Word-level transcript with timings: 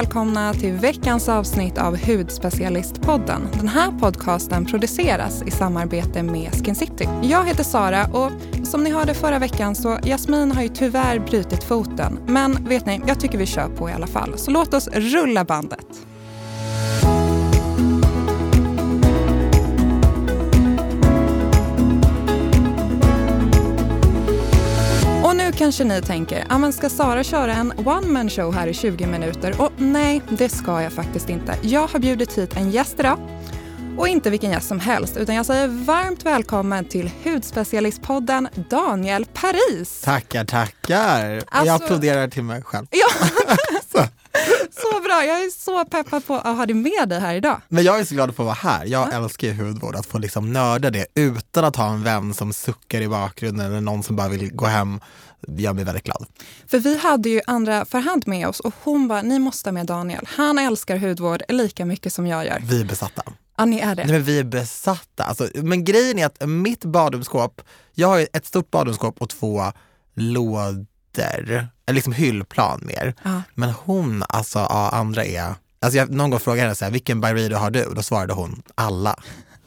välkomna 0.00 0.54
till 0.54 0.72
veckans 0.72 1.28
avsnitt 1.28 1.78
av 1.78 1.96
Hudspecialistpodden. 1.96 3.48
Den 3.52 3.68
här 3.68 3.98
podcasten 3.98 4.64
produceras 4.64 5.42
i 5.42 5.50
samarbete 5.50 6.22
med 6.22 6.52
Skin 6.52 6.74
City. 6.74 7.08
Jag 7.22 7.46
heter 7.46 7.64
Sara 7.64 8.06
och 8.06 8.30
som 8.66 8.84
ni 8.84 8.90
hörde 8.90 9.14
förra 9.14 9.38
veckan 9.38 9.74
så 9.74 9.98
Jasmin 10.02 10.52
har 10.52 10.62
ju 10.62 10.68
tyvärr 10.68 11.18
brutit 11.18 11.64
foten. 11.64 12.18
Men 12.26 12.68
vet 12.68 12.86
ni, 12.86 13.00
jag 13.06 13.20
tycker 13.20 13.38
vi 13.38 13.46
kör 13.46 13.68
på 13.68 13.90
i 13.90 13.92
alla 13.92 14.06
fall. 14.06 14.38
Så 14.38 14.50
låt 14.50 14.74
oss 14.74 14.88
rulla 14.92 15.44
bandet. 15.44 15.86
Kanske 25.60 25.84
ni 25.84 26.02
tänker, 26.02 26.46
ja 26.48 26.58
men 26.58 26.72
ska 26.72 26.88
Sara 26.88 27.24
köra 27.24 27.52
en 27.54 27.72
one 27.86 28.06
man 28.06 28.30
show 28.30 28.54
här 28.54 28.66
i 28.66 28.74
20 28.74 29.06
minuter? 29.06 29.60
Och 29.60 29.72
nej, 29.76 30.22
det 30.28 30.48
ska 30.48 30.82
jag 30.82 30.92
faktiskt 30.92 31.28
inte. 31.28 31.56
Jag 31.62 31.86
har 31.86 31.98
bjudit 31.98 32.38
hit 32.38 32.56
en 32.56 32.70
gäst 32.70 33.00
idag. 33.00 33.18
Och 33.98 34.08
inte 34.08 34.30
vilken 34.30 34.50
gäst 34.50 34.68
som 34.68 34.80
helst, 34.80 35.16
utan 35.16 35.34
jag 35.34 35.46
säger 35.46 35.68
varmt 35.68 36.26
välkommen 36.26 36.84
till 36.84 37.10
hudspecialistpodden 37.24 38.48
Daniel 38.70 39.24
Paris. 39.24 40.00
Tackar, 40.00 40.44
tackar. 40.44 41.34
Alltså- 41.36 41.66
Jag 41.66 41.82
applåderar 41.82 42.28
till 42.28 42.42
mig 42.44 42.62
själv. 42.62 42.86
Ja, 42.90 43.26
Så. 44.70 45.00
bra. 45.00 45.24
Jag 45.24 45.44
är 45.44 45.50
så 45.50 45.84
peppad 45.84 46.26
på 46.26 46.34
att 46.34 46.56
ha 46.56 46.66
dig 46.66 46.74
med 46.74 47.08
dig 47.08 47.20
här 47.20 47.34
idag. 47.34 47.60
Men 47.68 47.84
jag 47.84 48.00
är 48.00 48.04
så 48.04 48.14
glad 48.14 48.30
att 48.30 48.36
få 48.36 48.44
vara 48.44 48.54
här. 48.54 48.86
Jag 48.86 49.14
älskar 49.14 49.48
ju 49.48 49.54
hudvård, 49.54 49.96
att 49.96 50.06
få 50.06 50.18
liksom 50.18 50.52
nörda 50.52 50.90
det 50.90 51.06
utan 51.14 51.64
att 51.64 51.76
ha 51.76 51.92
en 51.92 52.02
vän 52.02 52.34
som 52.34 52.52
suckar 52.52 53.00
i 53.00 53.08
bakgrunden 53.08 53.66
eller 53.66 53.80
någon 53.80 54.02
som 54.02 54.16
bara 54.16 54.28
vill 54.28 54.52
gå 54.52 54.66
hem. 54.66 55.00
gör 55.48 55.72
mig 55.72 55.84
väldigt 55.84 56.04
glad. 56.04 56.26
För 56.66 56.78
vi 56.78 56.98
hade 56.98 57.28
ju 57.28 57.40
andra 57.46 57.84
Farhad 57.84 58.28
med 58.28 58.48
oss 58.48 58.60
och 58.60 58.74
hon 58.82 59.08
bara, 59.08 59.22
ni 59.22 59.38
måste 59.38 59.68
ha 59.68 59.72
med 59.72 59.86
Daniel. 59.86 60.28
Han 60.28 60.58
älskar 60.58 60.96
hudvård 60.96 61.42
lika 61.48 61.84
mycket 61.84 62.12
som 62.12 62.26
jag 62.26 62.46
gör. 62.46 62.62
Vi 62.62 62.80
är 62.80 62.84
besatta. 62.84 63.22
Ja, 63.56 63.64
ni 63.64 63.78
är 63.78 63.94
det. 63.94 64.04
Nej, 64.04 64.12
men 64.12 64.22
vi 64.22 64.38
är 64.38 64.44
besatta. 64.44 65.24
Alltså, 65.24 65.48
men 65.54 65.84
grejen 65.84 66.18
är 66.18 66.26
att 66.26 66.48
mitt 66.48 66.84
badrumsskåp, 66.84 67.62
jag 67.94 68.08
har 68.08 68.18
ju 68.18 68.26
ett 68.32 68.46
stort 68.46 68.70
badrumsskåp 68.70 69.22
och 69.22 69.28
två 69.28 69.62
lådor, 70.14 70.86
eller 71.18 71.94
liksom 71.94 72.12
hyllplan 72.12 72.80
mer. 72.84 73.14
Ja. 73.22 73.42
Men 73.54 73.70
hon, 73.70 74.24
alltså 74.28 74.58
ja, 74.58 74.90
andra 74.92 75.24
är, 75.24 75.54
alltså 75.80 75.98
jag 75.98 76.10
någon 76.10 76.30
gång 76.30 76.40
frågade 76.40 76.62
henne 76.62 76.74
så 76.74 76.84
här, 76.84 76.92
vilken 76.92 77.20
Byredo 77.20 77.56
har 77.56 77.70
du? 77.70 77.94
Då 77.94 78.02
svarade 78.02 78.32
hon, 78.32 78.62
alla. 78.74 79.16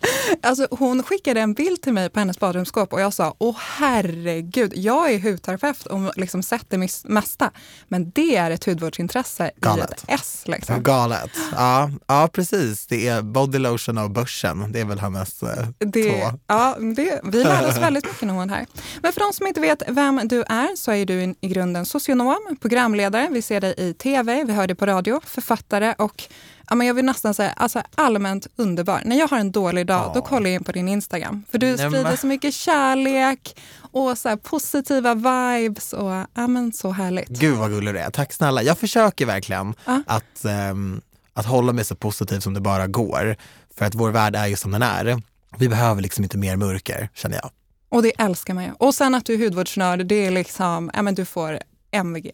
Alltså, 0.41 0.67
hon 0.71 1.03
skickade 1.03 1.41
en 1.41 1.53
bild 1.53 1.81
till 1.81 1.93
mig 1.93 2.09
på 2.09 2.19
hennes 2.19 2.39
badrumsskåp 2.39 2.93
och 2.93 3.01
jag 3.01 3.13
sa, 3.13 3.35
åh 3.37 3.55
herregud, 3.59 4.73
jag 4.75 5.11
är 5.11 5.19
hudterapeut 5.19 5.85
och 5.85 5.99
liksom 6.17 6.43
sett 6.43 6.65
det 6.69 6.89
mesta. 7.03 7.51
Men 7.87 8.11
det 8.11 8.35
är 8.35 8.51
ett 8.51 8.65
hudvårdsintresse 8.65 9.47
i 9.47 9.59
Galet. 9.59 9.91
ett 9.91 10.03
S. 10.07 10.43
Liksom. 10.45 10.83
Galet. 10.83 11.31
Ja, 11.55 11.91
ja, 12.07 12.29
precis. 12.33 12.87
Det 12.87 13.07
är 13.07 13.21
body 13.21 13.57
lotion 13.59 13.97
och 13.97 14.11
börsen. 14.11 14.71
Det 14.71 14.79
är 14.79 14.85
väl 14.85 14.99
hennes 14.99 15.43
eh, 15.43 15.67
Det, 15.79 16.11
två. 16.11 16.39
ja, 16.47 16.77
det, 16.95 17.21
vi 17.23 17.43
lärde 17.43 17.67
oss 17.67 17.77
väldigt 17.77 18.05
mycket 18.05 18.21
när 18.21 18.33
hon 18.33 18.47
var 18.49 18.55
här. 18.55 18.65
Men 19.01 19.13
för 19.13 19.19
de 19.19 19.33
som 19.33 19.47
inte 19.47 19.59
vet 19.61 19.83
vem 19.87 20.21
du 20.27 20.41
är 20.41 20.75
så 20.75 20.91
är 20.91 21.05
du 21.05 21.23
i 21.23 21.33
i 21.41 21.47
grunden 21.47 21.85
socionom, 21.85 22.57
programledare. 22.61 23.27
Vi 23.31 23.41
ser 23.41 23.61
dig 23.61 23.73
i 23.77 23.93
tv, 23.93 24.43
vi 24.43 24.53
hör 24.53 24.67
dig 24.67 24.75
på 24.75 24.85
radio, 24.85 25.21
författare 25.25 25.93
och 25.97 26.23
ja, 26.69 26.75
men 26.75 26.87
jag 26.87 26.93
vill 26.93 27.05
nästan 27.05 27.33
säga 27.33 27.51
alltså, 27.51 27.81
allmänt 27.95 28.47
underbar. 28.55 29.01
När 29.05 29.19
jag 29.19 29.27
har 29.27 29.37
en 29.37 29.51
dålig 29.51 29.87
dag, 29.87 30.11
då 30.13 30.19
Ja. 30.19 30.25
kollar 30.25 30.49
jag 30.49 30.53
in 30.55 30.63
på 30.63 30.71
din 30.71 30.87
Instagram. 30.87 31.43
För 31.51 31.57
du 31.57 31.77
sprider 31.77 32.03
men- 32.03 32.17
så 32.17 32.27
mycket 32.27 32.53
kärlek 32.53 33.59
och 33.91 34.17
så 34.17 34.29
här, 34.29 34.35
positiva 34.35 35.13
vibes. 35.15 35.93
Och, 35.93 36.11
ja, 36.33 36.47
men 36.47 36.73
så 36.73 36.91
härligt. 36.91 37.27
Gud 37.29 37.57
vad 37.57 37.69
gullig 37.71 37.93
du 37.93 37.99
är. 37.99 38.09
Tack 38.09 38.33
snälla. 38.33 38.63
Jag 38.63 38.77
försöker 38.77 39.25
verkligen 39.25 39.73
Ja. 39.85 40.01
att, 40.07 40.45
ehm, 40.45 41.01
att 41.33 41.45
hålla 41.45 41.73
mig 41.73 41.85
så 41.85 41.95
positiv 41.95 42.39
som 42.39 42.53
det 42.53 42.61
bara 42.61 42.87
går. 42.87 43.35
För 43.77 43.85
att 43.85 43.95
vår 43.95 44.09
värld 44.09 44.35
är 44.35 44.47
ju 44.47 44.55
som 44.55 44.71
den 44.71 44.81
är. 44.81 45.21
Vi 45.57 45.69
behöver 45.69 46.01
liksom 46.01 46.23
inte 46.23 46.37
mer 46.37 46.55
mörker, 46.55 47.09
känner 47.13 47.35
jag. 47.35 47.49
Och 47.89 48.03
det 48.03 48.11
älskar 48.17 48.53
man 48.53 48.63
ju. 48.63 48.71
Och 48.79 48.95
sen 48.95 49.15
att 49.15 49.25
du 49.25 49.33
är 49.33 49.37
hudvårdsnörd, 49.37 50.05
det 50.05 50.25
är 50.25 50.31
liksom, 50.31 50.91
ja 50.93 51.01
men 51.01 51.15
du 51.15 51.25
får 51.25 51.59
MVG. 51.93 52.31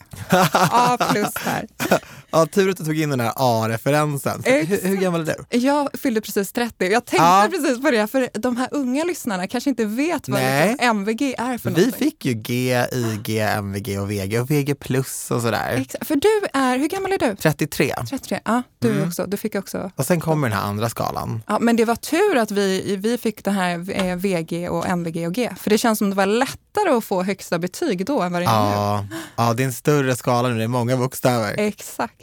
A 0.52 0.98
plus 1.12 1.34
här. 1.38 1.68
Ja, 2.32 2.46
tur 2.46 2.70
att 2.70 2.78
du 2.78 2.86
tog 2.86 3.00
in 3.00 3.10
den 3.10 3.20
här 3.20 3.34
A-referensen. 3.36 4.42
Hur, 4.46 4.88
hur 4.88 4.96
gammal 4.96 5.30
är 5.30 5.36
du? 5.50 5.58
Jag 5.58 5.90
fyllde 6.00 6.22
precis 6.22 6.52
30. 6.52 6.86
Jag 6.92 7.06
tänkte 7.06 7.16
Ja. 7.26 7.48
precis 7.52 7.82
på 7.82 7.92
det, 7.92 8.08
för 8.08 8.30
de 8.34 8.58
här 8.58 8.68
unga 8.72 9.04
lyssnarna 9.04 9.48
kanske 9.48 9.70
inte 9.70 9.86
vet 9.86 10.30
vad 10.30 10.42
Nej. 10.42 10.68
liksom 10.70 10.88
MVG 10.90 11.36
är 11.38 11.58
för 11.58 11.70
Vi 11.70 11.76
någonting. 11.82 12.00
fick 12.12 12.26
ju 12.26 12.34
G, 12.34 12.84
IG, 12.92 13.38
MVG 13.40 14.00
och 14.00 14.12
VG 14.12 14.40
och 14.40 14.52
VG 14.52 14.76
plus 14.76 15.32
och 15.32 15.42
sådär. 15.42 15.78
Exakt. 15.82 16.08
För 16.08 16.16
du 16.16 16.48
är, 16.60 16.78
hur 16.78 16.88
gammal 16.88 17.12
är 17.14 17.18
du? 17.18 17.36
33. 17.36 17.94
33? 18.10 18.40
Ja, 18.46 18.64
du 18.82 18.92
Mm. 18.92 19.08
också. 19.08 19.26
Du 19.26 19.38
fick 19.38 19.56
också. 19.56 19.92
Och 19.96 20.06
sen 20.06 20.20
kommer 20.20 20.50
den 20.50 20.58
här 20.58 20.66
andra 20.66 20.90
skalan. 20.90 21.44
Ja, 21.48 21.58
men 21.60 21.76
det 21.76 21.86
var 21.86 21.96
tur 21.96 22.38
att 22.38 22.52
vi, 22.52 22.96
vi 22.96 23.18
fick 23.18 23.44
det 23.44 23.52
här 23.52 23.86
eh, 23.92 24.16
VG 24.16 24.70
och 24.70 24.88
MVG 24.88 25.28
och 25.28 25.34
G. 25.34 25.50
För 25.60 25.70
det 25.70 25.78
känns 25.78 26.00
som 26.00 26.10
det 26.10 26.16
var 26.16 26.26
lättare 26.26 26.90
att 26.90 27.04
få 27.04 27.24
högsta 27.24 27.60
betyg 27.60 28.06
då 28.06 28.22
än 28.22 28.32
vad 28.34 28.42
det 28.42 28.46
är 28.46 28.66
nu. 28.70 28.72
Ja, 28.76 29.06
ja, 29.36 29.54
det 29.54 29.64
är 29.64 29.66
en 29.68 29.74
större 29.74 30.16
skala 30.16 30.50
nu, 30.50 30.58
det 30.58 30.64
är 30.64 30.68
många 30.68 30.98
bokstäver. 30.98 31.56
Exakt. 31.58 32.14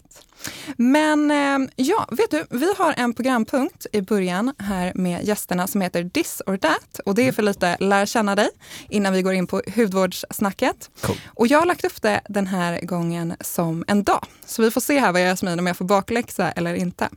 Men 0.76 1.30
eh, 1.30 1.68
ja, 1.76 2.08
vet 2.10 2.30
du, 2.30 2.46
vi 2.50 2.74
har 2.78 2.94
en 2.96 3.14
programpunkt 3.14 3.86
i 3.92 4.00
början 4.02 4.52
här 4.58 4.92
med 4.94 5.24
gästerna 5.24 5.66
som 5.66 5.80
heter 5.80 6.08
This 6.08 6.42
or 6.46 6.56
That. 6.56 7.00
Och 7.04 7.14
det 7.14 7.28
är 7.28 7.32
för 7.32 7.42
lite 7.42 7.76
lära 7.80 8.06
känna 8.06 8.34
dig 8.34 8.48
innan 8.88 9.12
vi 9.12 9.22
går 9.22 9.32
in 9.32 9.46
på 9.46 9.62
hudvårdssnacket. 9.76 10.90
Cool. 11.00 11.16
Och 11.26 11.46
jag 11.46 11.58
har 11.58 11.66
lagt 11.66 11.84
upp 11.84 12.02
det 12.02 12.20
den 12.28 12.46
här 12.46 12.80
gången 12.82 13.36
som 13.40 13.84
en 13.86 14.04
dag. 14.04 14.26
Så 14.46 14.62
vi 14.62 14.70
får 14.70 14.80
se 14.80 14.98
här 14.98 15.12
vad 15.12 15.20
jag 15.20 15.28
Jasmin 15.28 15.58
om 15.58 15.66
jag 15.66 15.76
får 15.76 15.84
bakläxa 15.84 16.50
eller 16.50 16.74
inte. 16.74 17.08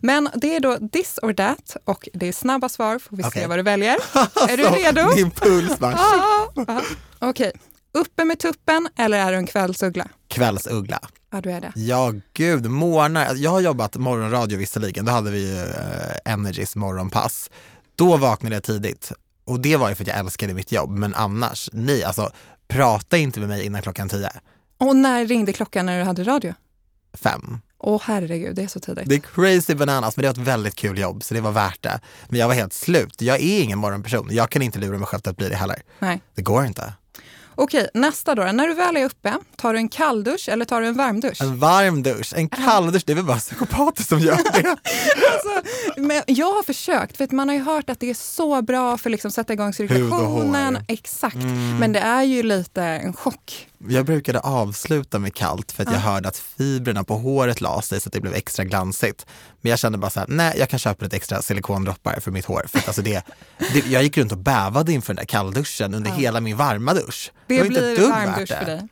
Men 0.00 0.28
det 0.34 0.56
är 0.56 0.60
då 0.60 0.88
This 0.92 1.18
or 1.22 1.32
That 1.32 1.76
och 1.84 2.08
det 2.12 2.28
är 2.28 2.32
snabba 2.32 2.68
svar, 2.68 2.98
får 2.98 3.16
vi 3.16 3.22
se 3.22 3.28
Okej. 3.28 3.46
vad 3.46 3.58
du 3.58 3.62
väljer. 3.62 3.94
är 4.48 4.56
du 4.56 4.62
redo? 4.62 5.14
Din 5.14 5.30
puls 5.30 5.76
Ja, 5.80 6.52
ja. 6.54 6.80
Okej. 7.18 7.52
Uppe 7.94 8.24
med 8.24 8.38
tuppen 8.38 8.88
eller 8.96 9.18
är 9.18 9.32
du 9.32 9.38
en 9.38 9.46
kvällsuggla? 9.46 10.08
kvällsuggla. 10.28 11.00
Ja, 11.30 11.40
du 11.40 11.50
är 11.50 11.60
det. 11.60 11.72
Ja, 11.74 12.12
gud, 12.32 12.70
morgnar. 12.70 13.34
Jag 13.34 13.50
har 13.50 13.60
jobbat 13.60 13.96
morgonradio 13.96 14.58
visserligen, 14.58 15.04
då 15.04 15.12
hade 15.12 15.30
vi 15.30 15.50
ju 15.50 15.58
eh, 15.58 16.32
Energys 16.32 16.76
morgonpass. 16.76 17.50
Då 17.96 18.16
vaknade 18.16 18.56
jag 18.56 18.62
tidigt 18.62 19.12
och 19.44 19.60
det 19.60 19.76
var 19.76 19.88
ju 19.88 19.94
för 19.94 20.04
att 20.04 20.08
jag 20.08 20.18
älskade 20.18 20.54
mitt 20.54 20.72
jobb, 20.72 20.90
men 20.90 21.14
annars, 21.14 21.70
nej, 21.72 22.04
alltså 22.04 22.32
prata 22.68 23.16
inte 23.16 23.40
med 23.40 23.48
mig 23.48 23.64
innan 23.66 23.82
klockan 23.82 24.08
tio. 24.08 24.30
Och 24.78 24.96
när 24.96 25.26
ringde 25.26 25.52
klockan 25.52 25.86
när 25.86 25.98
du 25.98 26.04
hade 26.04 26.24
radio? 26.24 26.54
Fem. 27.14 27.58
Åh 27.78 28.00
herregud, 28.04 28.56
det 28.56 28.62
är 28.62 28.68
så 28.68 28.80
tidigt. 28.80 29.08
Det 29.08 29.14
är 29.14 29.20
crazy 29.20 29.74
bananas, 29.74 30.16
men 30.16 30.22
det 30.22 30.28
var 30.28 30.32
ett 30.42 30.48
väldigt 30.48 30.74
kul 30.74 30.98
jobb, 30.98 31.24
så 31.24 31.34
det 31.34 31.40
var 31.40 31.52
värt 31.52 31.82
det. 31.82 32.00
Men 32.28 32.40
jag 32.40 32.48
var 32.48 32.54
helt 32.54 32.72
slut. 32.72 33.22
Jag 33.22 33.40
är 33.40 33.62
ingen 33.62 33.78
morgonperson. 33.78 34.28
Jag 34.30 34.50
kan 34.50 34.62
inte 34.62 34.78
lura 34.78 34.98
mig 34.98 35.06
själv 35.06 35.20
till 35.20 35.30
att 35.30 35.36
bli 35.36 35.48
det 35.48 35.56
heller. 35.56 35.82
Nej. 35.98 36.20
Det 36.34 36.42
går 36.42 36.64
inte. 36.66 36.92
Okej, 37.54 37.88
nästa 37.94 38.34
då. 38.34 38.42
När 38.42 38.66
du 38.68 38.74
väl 38.74 38.96
är 38.96 39.04
uppe, 39.04 39.34
tar 39.56 39.72
du 39.72 39.78
en 39.78 39.88
kalldusch 39.88 40.48
eller 40.48 40.64
tar 40.64 40.80
du 40.80 40.86
en 40.86 40.94
varmdusch? 40.96 41.40
En 41.42 41.58
varm 41.58 42.02
dusch, 42.02 42.32
en 42.36 42.48
kall 42.48 42.92
dusch, 42.92 43.02
det 43.06 43.12
är 43.12 43.16
väl 43.16 43.24
bara 43.24 43.38
psykopater 43.38 44.02
som 44.02 44.18
gör 44.20 44.36
det. 44.52 44.76
Alltså, 45.32 45.70
men 45.96 46.22
jag 46.26 46.46
har 46.52 46.62
försökt, 46.62 47.16
för 47.16 47.24
att 47.24 47.32
man 47.32 47.48
har 47.48 47.56
ju 47.56 47.62
hört 47.62 47.90
att 47.90 48.00
det 48.00 48.10
är 48.10 48.14
så 48.14 48.62
bra 48.62 48.98
för 48.98 49.10
att 49.10 49.12
liksom 49.12 49.30
sätta 49.30 49.52
igång 49.52 49.72
cirkulationen. 49.72 50.78
Exakt, 50.88 51.34
Mm. 51.34 51.78
men 51.78 51.92
det 51.92 51.98
är 52.00 52.22
ju 52.22 52.42
lite 52.42 52.82
en 52.82 53.12
chock. 53.12 53.68
Jag 53.88 54.06
brukade 54.06 54.40
avsluta 54.40 55.18
med 55.18 55.34
kallt 55.34 55.72
för 55.72 55.82
att 55.82 55.92
jag 55.92 55.98
hörde 55.98 56.28
att 56.28 56.36
fibrerna 56.36 57.04
på 57.04 57.14
håret 57.14 57.60
la 57.60 57.82
sig 57.82 58.00
så 58.00 58.08
att 58.08 58.12
det 58.12 58.20
blev 58.20 58.34
extra 58.34 58.64
glansigt. 58.64 59.26
Men 59.60 59.70
jag 59.70 59.78
kände 59.78 59.98
bara 59.98 60.10
så 60.10 60.20
här, 60.20 60.26
nej 60.28 60.54
jag 60.58 60.68
kan 60.68 60.78
köpa 60.78 61.04
lite 61.04 61.16
extra 61.16 61.42
silikondroppar 61.42 62.20
för 62.20 62.30
mitt 62.30 62.44
hår. 62.44 62.64
För 62.68 62.78
att 62.78 62.86
alltså 62.88 63.02
det, 63.02 63.22
det, 63.72 63.86
jag 63.86 64.02
gick 64.02 64.18
runt 64.18 64.32
och 64.32 64.38
bävade 64.38 64.92
inför 64.92 65.14
den 65.14 65.16
där 65.16 65.24
kallduschen 65.24 65.94
under 65.94 66.10
hela 66.10 66.40
min 66.40 66.56
varma 66.56 66.94
dusch. 66.94 67.32
Det, 67.46 67.58
var 67.58 67.66
inte 67.66 67.90
ett 67.90 67.96
blir 67.96 68.08
varmdusch 68.08 68.48
för 68.48 68.64
det. 68.64 68.72
dig. 68.72 68.88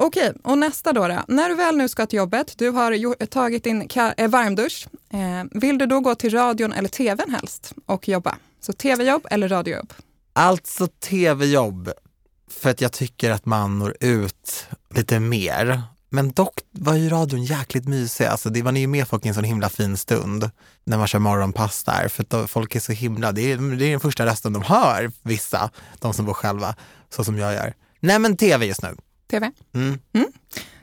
Okej, 0.00 0.32
och 0.44 0.58
nästa 0.58 0.92
då, 0.92 1.08
då. 1.08 1.24
När 1.28 1.48
du 1.48 1.54
väl 1.54 1.76
nu 1.76 1.88
ska 1.88 2.06
till 2.06 2.16
jobbet, 2.16 2.54
du 2.58 2.70
har 2.70 3.26
tagit 3.26 3.64
din 3.64 3.88
eh, 4.16 4.28
varmdusch. 4.28 4.86
Eh, 5.12 5.60
vill 5.60 5.78
du 5.78 5.86
då 5.86 6.00
gå 6.00 6.14
till 6.14 6.30
radion 6.30 6.72
eller 6.72 6.88
tvn 6.88 7.30
helst 7.30 7.74
och 7.86 8.08
jobba? 8.08 8.36
Så 8.60 8.72
tv-jobb 8.72 9.26
eller 9.30 9.48
radiojobb? 9.48 9.92
Alltså 10.32 10.86
tv-jobb, 10.86 11.92
för 12.50 12.70
att 12.70 12.80
jag 12.80 12.92
tycker 12.92 13.30
att 13.30 13.46
man 13.46 13.78
når 13.78 13.96
ut 14.00 14.66
lite 14.94 15.20
mer. 15.20 15.82
Men 16.10 16.30
dock 16.30 16.60
var 16.70 16.94
ju 16.94 17.08
radion 17.08 17.44
jäkligt 17.44 17.88
mysig, 17.88 18.24
alltså 18.24 18.50
det, 18.50 18.62
man 18.62 18.76
är 18.76 18.80
ju 18.80 18.86
med 18.86 19.08
folk 19.08 19.24
i 19.24 19.28
en 19.28 19.34
sån 19.34 19.44
himla 19.44 19.68
fin 19.68 19.96
stund 19.96 20.50
när 20.84 20.98
man 20.98 21.06
kör 21.06 21.18
morgonpass 21.18 21.84
där, 21.84 22.08
för 22.08 22.22
att 22.22 22.30
då, 22.30 22.46
folk 22.46 22.74
är 22.74 22.80
så 22.80 22.92
himla, 22.92 23.32
det 23.32 23.52
är, 23.52 23.76
det 23.76 23.84
är 23.84 23.90
den 23.90 24.00
första 24.00 24.26
rösten 24.26 24.52
de 24.52 24.62
hör, 24.62 25.12
vissa, 25.22 25.70
de 25.98 26.14
som 26.14 26.26
bor 26.26 26.34
själva, 26.34 26.74
så 27.10 27.24
som 27.24 27.38
jag 27.38 27.54
gör. 27.54 27.74
Nej 28.00 28.18
men 28.18 28.36
tv 28.36 28.66
just 28.66 28.82
nu. 28.82 28.96
TV? 29.30 29.52
Mm. 29.74 29.98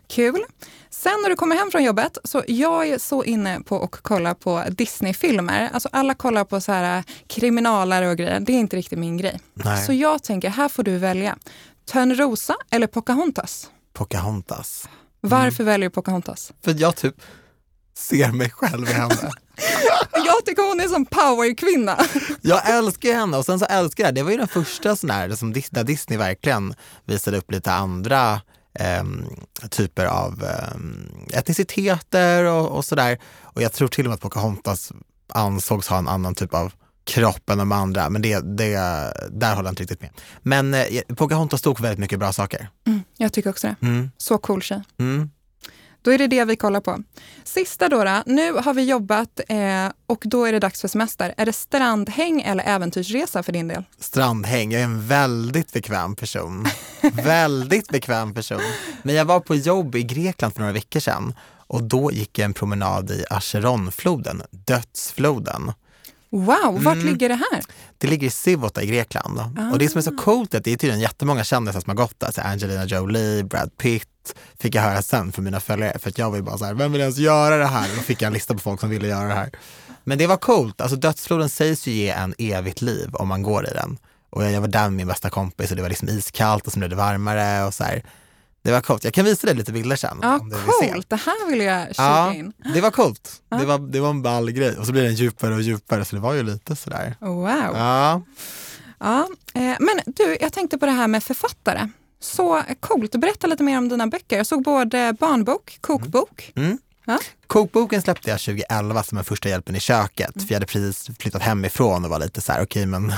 Kul. 0.10 0.44
Sen 0.90 1.14
när 1.24 1.30
du 1.30 1.36
kommer 1.36 1.56
hem 1.56 1.72
från 1.72 1.84
jobbet, 1.84 2.18
så 2.24 2.44
jag 2.48 2.88
är 2.88 2.98
så 2.98 3.24
inne 3.24 3.60
på 3.60 3.84
att 3.84 3.92
kolla 4.02 4.36
på 4.36 4.64
Disney-filmer. 4.70 5.70
Alltså 5.74 5.90
alla 5.92 6.14
kollar 6.14 6.44
på 6.44 6.62
så 6.62 6.72
här 6.72 7.04
kriminalare 7.28 8.10
och 8.10 8.18
grejer. 8.18 8.40
Det 8.40 8.52
är 8.54 8.60
inte 8.60 8.76
riktigt 8.78 9.00
min 9.00 9.18
grej. 9.18 9.40
Nej. 9.54 9.86
Så 9.86 9.94
jag 9.94 10.24
tänker, 10.24 10.50
här 10.50 10.70
får 10.70 10.84
du 10.84 10.98
välja. 10.98 11.38
Törnrosa 11.92 12.56
eller 12.72 12.88
Pocahontas? 12.88 13.70
Pocahontas. 13.94 14.88
Varför 15.22 15.64
väljer 15.64 15.90
du 15.90 15.94
Pocahontas? 15.94 16.52
För 16.64 16.76
jag 16.82 16.96
typ, 16.96 17.16
ser 17.98 18.32
mig 18.32 18.50
själv 18.50 18.90
i 18.90 18.94
henne. 18.94 19.16
Jag 20.26 20.46
tycker 20.46 20.70
hon 20.70 20.80
är 20.80 20.88
som 20.88 21.06
powerkvinna. 21.06 22.06
Jag 22.42 22.70
älskar 22.70 23.14
henne 23.14 23.38
och 23.38 23.46
sen 23.46 23.60
så 23.60 23.66
älskar 23.66 24.04
jag, 24.04 24.16
det 24.16 24.24
var 24.24 24.32
ju 24.32 24.38
den 24.38 24.48
första 24.48 24.96
sån 24.96 25.10
här, 25.10 25.30
som 25.30 25.54
Dis- 25.54 25.68
där 25.72 25.84
Disney 25.84 26.18
verkligen 26.20 26.74
visade 27.06 27.38
upp 27.38 27.52
lite 27.52 27.72
andra 27.72 28.42
typer 29.70 30.06
av 30.06 30.44
um, 30.76 31.10
etniciteter 31.34 32.44
och, 32.44 32.78
och 32.78 32.86
sådär. 32.86 33.18
Och 33.42 33.62
jag 33.62 33.74
tror 33.74 33.88
till 33.88 34.06
och 34.06 34.10
med 34.10 34.16
att 34.16 34.22
Pocahontas 34.22 34.92
ansågs 35.34 35.88
ha 35.88 35.98
en 35.98 36.08
annan 36.08 36.36
typ 36.36 36.54
av 36.54 36.74
kropp 37.06 37.50
än 37.50 37.58
de 37.58 37.72
andra, 37.72 38.10
men 38.10 38.22
det, 38.22 38.40
det, 38.40 38.74
där 39.32 39.56
håller 39.56 39.68
jag 39.68 39.72
inte 39.72 39.84
riktigt 39.84 40.02
med. 40.02 40.10
Men 40.42 40.74
eh, 40.74 40.86
Pocahontas 41.16 41.60
stod 41.60 41.78
för 41.78 41.84
väldigt 41.84 42.00
mycket 42.00 42.20
bra 42.20 42.34
saker. 42.34 42.70
Mm, 42.88 43.02
jag 43.18 43.34
tycker 43.34 43.50
också 43.50 43.68
det. 43.68 43.76
Mm. 43.88 44.12
Så 44.18 44.38
cool 44.38 44.62
tjej. 44.62 44.82
Mm. 45.00 45.30
Då 46.06 46.12
är 46.12 46.18
det 46.18 46.28
det 46.28 46.46
vi 46.46 46.56
kollar 46.56 46.82
på. 46.82 47.04
Sista 47.44 47.90
då, 47.90 48.04
då. 48.04 48.24
nu 48.26 48.54
har 48.54 48.74
vi 48.74 48.84
jobbat 48.84 49.40
eh, 49.48 49.58
och 50.06 50.24
då 50.26 50.46
är 50.46 50.52
det 50.52 50.60
dags 50.60 50.82
för 50.82 50.88
semester. 50.88 51.34
Är 51.38 51.46
det 51.46 51.54
strandhäng 51.54 52.42
eller 52.42 52.64
äventyrsresa 52.64 53.44
för 53.44 53.52
din 53.52 53.68
del? 53.68 53.84
Strandhäng, 54.00 54.72
jag 54.72 54.82
är 54.82 54.86
en 54.86 55.08
väldigt 55.08 55.74
bekväm 55.74 56.16
person. 56.16 56.68
väldigt 57.24 57.90
bekväm 57.90 58.34
person. 58.34 58.62
Men 59.04 59.16
jag 59.16 59.26
var 59.26 59.40
på 59.40 59.56
jobb 59.56 59.96
i 59.96 60.04
Grekland 60.04 60.54
för 60.54 60.60
några 60.60 60.74
veckor 60.74 61.00
sedan 61.00 61.34
och 61.68 61.84
då 61.84 62.12
gick 62.12 62.40
jag 62.40 62.46
en 62.46 62.54
promenad 62.54 63.12
i 63.12 63.26
Acheronfloden, 63.30 64.42
dödsfloden. 64.52 65.72
Wow, 66.30 66.84
vart 66.84 66.96
Mm. 66.96 67.06
ligger 67.06 67.30
det 67.30 67.36
här? 67.52 67.64
Det 67.98 68.08
ligger 68.08 68.28
i 68.28 68.32
Sivota 68.32 68.84
i 68.84 68.88
Grekland. 68.88 69.40
Och 69.74 69.80
det 69.80 69.90
som 69.90 69.98
är 69.98 70.02
så 70.02 70.18
coolt 70.18 70.54
är 70.54 70.58
att 70.58 70.64
det 70.64 70.72
är 70.72 70.78
tydligen 70.78 71.00
jättemånga 71.02 71.44
kändisar 71.44 71.80
som 71.80 71.90
har 71.90 71.96
gått 71.96 72.20
där. 72.20 72.32
Så 72.32 72.42
Angelina 72.42 72.86
Jolie, 72.86 73.44
Brad 73.44 73.78
Pitt, 73.78 74.08
fick 74.60 74.76
jag 74.76 74.82
höra 74.82 75.02
sen 75.02 75.32
från 75.32 75.46
mina 75.46 75.60
följare. 75.60 76.00
För 76.00 76.10
att 76.10 76.18
jag 76.18 76.30
var 76.30 76.38
ju 76.38 76.44
bara 76.44 76.58
så 76.58 76.66
här, 76.66 76.74
vem 76.74 76.92
vill 76.92 77.02
ens 77.02 77.18
göra 77.18 77.58
det 77.58 77.66
här? 77.66 77.90
Då 77.96 78.02
fick 78.02 78.22
jag 78.22 78.28
en 78.28 78.34
lista 78.34 78.54
på 78.54 78.60
folk 78.60 78.80
som 78.80 78.90
ville 78.90 79.08
göra 79.08 79.28
det 79.28 79.34
här. 79.34 79.50
Men 80.04 80.18
det 80.18 80.28
var 80.28 80.38
coolt. 80.38 80.82
Alltså 80.82 80.98
dödsfloden 80.98 81.50
sägs 81.50 81.88
ju 81.88 81.92
ge 81.92 82.10
en 82.10 82.36
evigt 82.38 82.82
liv 82.82 83.10
om 83.16 83.28
man 83.28 83.44
går 83.44 83.68
i 83.68 83.74
den. 83.74 83.98
Och 84.30 84.44
jag, 84.44 84.62
var 84.62 84.68
där 84.68 84.82
med 84.84 84.94
min 84.94 85.08
bästa 85.08 85.30
kompis 85.30 85.70
och 85.70 85.76
det 85.76 85.82
var 85.82 85.90
liksom 85.90 86.10
iskallt 86.10 86.68
och 86.68 86.74
så 86.74 86.80
blev 86.80 86.90
det 86.90 86.96
varmare 86.96 87.66
och 87.68 87.74
så 87.74 87.84
här. 87.84 88.04
Det 88.62 88.72
var 88.72 88.82
coolt. 88.82 89.04
Jag 89.04 89.14
kan 89.14 89.26
visa 89.26 89.48
dig 89.48 89.56
lite 89.56 89.72
bilder 89.72 89.96
sen. 89.96 90.20
Ja, 90.22 90.40
om 90.40 90.50
du 90.50 90.56
vill 90.56 90.92
coolt. 90.92 91.10
Det 91.10 91.16
här 91.16 91.50
vill 91.50 91.62
jag 91.62 91.88
kika 91.88 92.02
Ja, 92.04 92.34
in. 92.34 92.54
det 92.74 92.82
var 92.82 92.92
coolt. 92.92 93.42
Det, 93.60 93.66
var, 93.66 93.80
det 93.80 94.00
var 94.00 94.10
en 94.10 94.22
ball 94.22 94.52
grej. 94.52 94.78
Och 94.78 94.86
så 94.86 94.92
blir 94.92 95.04
den 95.04 95.16
djupare 95.16 95.54
och 95.56 95.62
djupare 95.62 96.06
så 96.06 96.16
det 96.16 96.22
var 96.22 96.34
ju 96.34 96.44
lite 96.44 96.76
sådär. 96.76 97.16
Wow. 97.20 97.48
Ja. 97.74 98.22
Ja, 99.00 99.28
eh, 99.54 99.62
men 99.80 100.00
du, 100.06 100.38
jag 100.42 100.54
tänkte 100.54 100.78
på 100.78 100.86
det 100.86 100.92
här 100.92 101.08
med 101.08 101.24
författare. 101.24 101.90
Så 102.26 102.64
coolt. 102.80 103.12
Berätta 103.12 103.48
lite 103.48 103.64
mer 103.64 103.78
om 103.78 103.90
dina 103.90 104.08
böcker. 104.08 104.38
Jag 104.38 104.48
såg 104.48 104.64
både 104.64 105.16
barnbok, 105.20 105.78
kokbok. 105.82 106.52
Mm. 106.56 106.78
Ja. 107.06 107.20
Kokboken 107.48 108.02
släppte 108.02 108.30
jag 108.30 108.40
2011 108.40 109.04
som 109.04 109.18
en 109.18 109.24
första 109.24 109.50
hjälpen 109.50 109.76
i 109.76 109.80
köket. 109.80 110.34
För 110.34 110.48
jag 110.48 110.56
hade 110.56 110.66
precis 110.66 111.10
flyttat 111.20 111.42
hemifrån 111.42 112.04
och 112.04 112.10
var 112.10 112.20
lite 112.20 112.42
så 112.42 112.52
här, 112.52 112.64
okej 112.64 112.86
men 112.86 113.14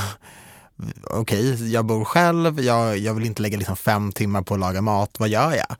okej, 1.04 1.71
jag 1.74 1.86
bor 1.86 2.06
själv, 2.06 2.62
jag, 2.62 2.98
jag 2.98 3.13
vill 3.13 3.25
inte 3.25 3.42
lägga 3.42 3.57
liksom 3.57 3.75
fem 3.77 4.12
timmar 4.12 4.42
på 4.42 4.54
att 4.54 4.59
laga 4.59 4.81
mat, 4.81 5.15
vad 5.19 5.30
gör 5.30 5.54
jag? 5.54 5.75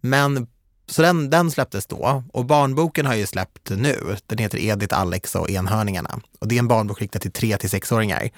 Men 0.00 0.46
så 0.86 1.02
den, 1.02 1.30
den 1.30 1.50
släpptes 1.50 1.86
då 1.86 2.24
och 2.32 2.44
barnboken 2.44 3.06
har 3.06 3.12
jag 3.12 3.20
ju 3.20 3.26
släppt 3.26 3.70
nu. 3.70 4.16
Den 4.26 4.38
heter 4.38 4.58
Edith, 4.58 5.00
Alex 5.00 5.34
och 5.34 5.50
enhörningarna. 5.50 6.20
Och 6.38 6.48
det 6.48 6.54
är 6.54 6.58
en 6.58 6.68
barnbok 6.68 7.00
riktad 7.00 7.18
till 7.18 7.32
tre 7.32 7.56
till 7.56 7.70
sexåringar. 7.70 8.30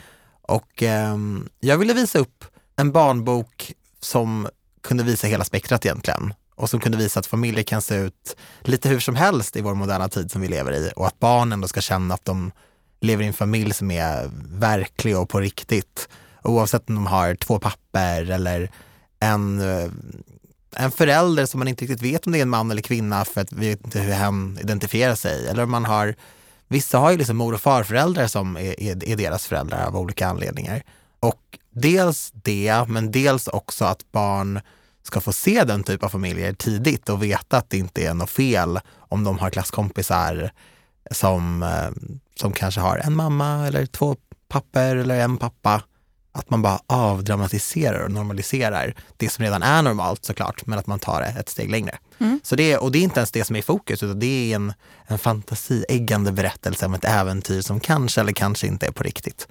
Och 0.43 0.82
ehm, 0.82 1.49
jag 1.61 1.79
ville 1.79 1.94
visa 1.94 2.19
upp 2.19 2.44
en 2.76 2.93
barnbok 2.93 3.73
som 4.02 4.49
kunde 4.81 5.04
visa 5.04 5.26
hela 5.26 5.44
spektrat 5.44 5.87
egentligen 5.87 6.34
och 6.54 6.70
som 6.70 6.81
kunde 6.81 6.99
visa 6.99 7.20
att 7.20 7.26
familjer 7.26 7.64
kan 7.64 7.82
se 7.82 7.96
ut 7.96 8.37
lite 8.60 8.88
hur 8.88 9.00
som 9.00 9.16
helst 9.16 9.56
i 9.56 9.60
vår 9.60 9.75
moderna 9.75 10.08
tid 10.08 10.31
som 10.31 10.40
vi 10.40 10.49
lever 10.49 10.72
i 10.72 10.93
och 10.96 11.06
att 11.06 11.19
barnen 11.19 11.60
då 11.60 11.69
ska 11.69 11.81
känna 11.81 12.14
att 12.14 12.25
de 12.25 12.52
lever 13.00 13.25
i 13.25 13.26
en 13.26 13.32
familj 13.32 13.75
som 13.75 13.90
är 13.90 14.31
verklig 14.44 15.19
och 15.19 15.28
på 15.28 15.40
riktigt. 15.40 16.08
Oavsett 16.43 16.88
om 16.88 16.94
de 16.94 17.06
har 17.06 17.34
två 17.34 17.58
papper 17.58 18.31
eller 18.31 18.70
en, 19.20 19.60
eh, 19.60 19.90
en 20.76 20.90
förälder 20.90 21.46
som 21.46 21.58
man 21.58 21.69
inte 21.69 21.84
riktigt 21.84 22.02
vet 22.02 22.26
om 22.26 22.32
det 22.32 22.38
är 22.38 22.43
en 22.43 22.48
man 22.48 22.70
eller 22.70 22.82
kvinna 22.82 23.25
för 23.25 23.40
att 23.40 23.52
vi 23.52 23.69
vet 23.69 23.84
inte 23.84 24.00
hur 24.00 24.12
hen 24.12 24.58
identifierar 24.60 25.14
sig. 25.14 25.48
Eller 25.48 25.62
om 25.62 25.70
man 25.70 25.84
har, 25.84 26.14
vissa 26.69 26.98
har 26.98 27.10
ju 27.10 27.16
liksom 27.16 27.37
mor 27.37 27.55
och 27.55 27.60
farföräldrar 27.60 28.26
som 28.26 28.56
är, 28.56 28.81
är, 28.81 29.08
är 29.08 29.16
deras 29.16 29.46
föräldrar 29.46 29.87
av 29.87 29.96
olika 29.96 30.28
anledningar. 30.28 30.82
Och 31.20 31.58
dels 31.72 32.30
det, 32.34 32.84
men 32.88 33.10
dels 33.10 33.48
också 33.48 33.84
att 33.84 34.12
barn 34.12 34.60
ska 35.02 35.20
få 35.20 35.32
se 35.32 35.64
den 35.64 35.84
typ 35.84 36.02
av 36.02 36.08
familjer 36.08 36.52
tidigt 36.52 37.08
och 37.08 37.22
veta 37.22 37.56
att 37.56 37.70
det 37.70 37.78
inte 37.78 38.06
är 38.06 38.14
något 38.14 38.30
fel 38.30 38.80
om 38.98 39.24
de 39.24 39.38
har 39.38 39.50
klasskompisar 39.50 40.52
som, 41.10 41.62
eh, 41.62 41.90
som 42.40 42.52
kanske 42.52 42.80
har 42.80 42.98
en 42.98 43.16
mamma 43.16 43.66
eller 43.66 43.86
två 43.86 44.16
papper 44.48 44.96
eller 44.96 45.20
en 45.20 45.36
pappa. 45.36 45.82
Att 46.34 46.50
man 46.50 46.62
bara 46.62 46.80
avdramatiserar 46.86 48.04
och 48.04 48.10
normaliserar 48.10 48.94
det 49.16 49.28
som 49.28 49.44
redan 49.44 49.62
är 49.62 49.82
normalt 49.82 50.24
såklart, 50.24 50.66
men 50.66 50.78
att 50.78 50.86
man 50.86 50.98
tar 50.98 51.20
det 51.20 51.40
ett 51.40 51.48
steg 51.48 51.70
längre. 51.70 51.98
Mm. 52.19 52.40
Så 52.42 52.56
det, 52.56 52.76
och 52.76 52.92
det 52.92 52.98
är 52.98 53.02
inte 53.02 53.20
ens 53.20 53.30
det 53.30 53.44
som 53.44 53.56
är 53.56 53.60
i 53.60 53.62
fokus, 53.62 54.02
utan 54.02 54.19
det 54.19 54.52
är 54.52 54.56
en, 54.56 54.72
en 55.06 55.19
fantasieggande 55.19 56.32
berättelse 56.32 56.86
om 56.86 56.94
ett 56.94 57.04
äventyr 57.04 57.60
som 57.60 57.80
kanske 57.80 58.20
eller 58.20 58.32
kanske 58.32 58.66
inte 58.66 58.86
är 58.86 58.92
på 58.92 59.02
riktigt. 59.02 59.48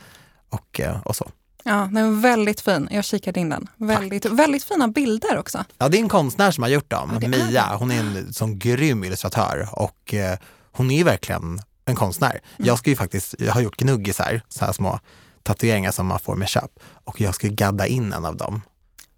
Och, 0.50 0.80
eh, 0.80 1.02
och 1.02 1.16
så. 1.16 1.32
Ja, 1.64 1.90
den 1.92 1.98
är 1.98 2.22
väldigt 2.22 2.62
fin. 2.62 2.88
Jag 2.92 3.06
kikade 3.06 3.40
in 3.40 3.50
den. 3.50 3.70
Väldigt, 3.78 4.26
väldigt 4.26 4.64
fina 4.64 4.88
bilder 4.88 5.38
också. 5.38 5.66
Ja, 5.78 5.90
det 5.90 5.98
är 5.98 6.02
en 6.02 6.10
konstnär 6.10 6.52
som 6.52 6.64
har 6.64 6.70
gjort 6.70 6.90
dem, 6.90 7.20
Ja, 7.22 7.28
Mia. 7.28 7.76
Hon 7.76 7.92
är 7.92 8.00
en 8.00 8.34
sån 8.34 8.60
grym 8.60 9.04
illustratör 9.04 9.70
och 9.72 10.14
eh, 10.14 10.38
hon 10.72 10.92
är 10.92 11.04
verkligen 11.04 11.60
en 11.86 11.96
konstnär. 11.96 12.40
Jag 12.58 12.78
ska 12.78 12.90
ju 12.90 12.96
faktiskt, 12.96 13.36
jag 13.40 13.54
har 13.54 13.62
gjort 13.62 13.78
gnuggisar, 13.78 14.42
så 14.50 14.66
här 14.66 14.74
små 14.74 15.00
tatueringar 15.44 15.92
som 15.92 16.08
man 16.08 16.20
får 16.20 16.36
med 16.36 16.50
köp 16.50 16.72
och 17.04 17.22
jag 17.22 17.36
ska 17.36 17.48
gadda 17.48 17.88
in 17.88 18.14
en 18.14 18.26
av 18.26 18.38
dem. 18.38 18.62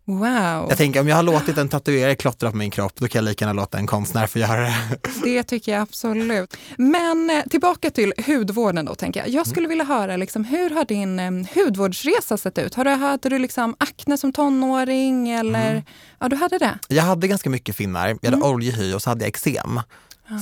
Wow, 0.06 0.66
Jag 0.70 0.78
tänker 0.78 1.00
om 1.00 1.08
jag 1.08 1.16
har 1.16 1.24
låtit 1.24 1.58
en 1.58 1.70
tatuerare 1.70 2.16
klottra 2.16 2.52
på 2.52 2.58
min 2.58 2.72
kropp, 2.72 2.94
då 2.96 3.08
kan 3.08 3.20
jag 3.20 3.30
lika 3.30 3.46
gärna 3.46 3.62
låta 3.62 3.78
en 3.78 3.88
konstnär 3.88 4.28
få 4.28 4.40
göra 4.40 4.62
det. 4.62 4.76
det 5.24 5.44
tycker 5.44 5.72
jag 5.72 5.82
absolut. 5.82 6.58
Men 6.78 7.30
eh, 7.30 7.44
tillbaka 7.50 7.90
till 7.90 8.14
hudvården 8.26 8.86
då 8.86 8.96
tänker 8.96 9.20
jag. 9.20 9.30
Jag 9.30 9.48
skulle 9.48 9.68
vilja 9.68 9.84
höra, 9.84 10.18
liksom, 10.18 10.46
hur 10.46 10.70
har 10.70 10.86
din 10.86 11.20
eh, 11.20 11.32
hudvårdsresa 11.56 12.38
sett 12.38 12.58
ut? 12.58 12.76
Har 12.76 12.86
du, 12.86 12.92
hade 12.92 13.30
du 13.30 13.40
liksom 13.40 13.76
akne 13.78 14.18
som 14.18 14.34
tonåring 14.34 15.30
eller? 15.30 15.84
Ja, 16.20 16.30
du 16.30 16.36
hade 16.36 16.58
det. 16.58 16.80
Jag 16.88 17.04
hade 17.04 17.28
ganska 17.28 17.50
mycket 17.50 17.76
finnar, 17.76 18.18
jag 18.22 18.32
hade 18.32 18.44
oljehy 18.44 18.94
och 18.94 19.02
så 19.02 19.10
hade 19.10 19.22
jag 19.24 19.30
eksem. 19.30 19.82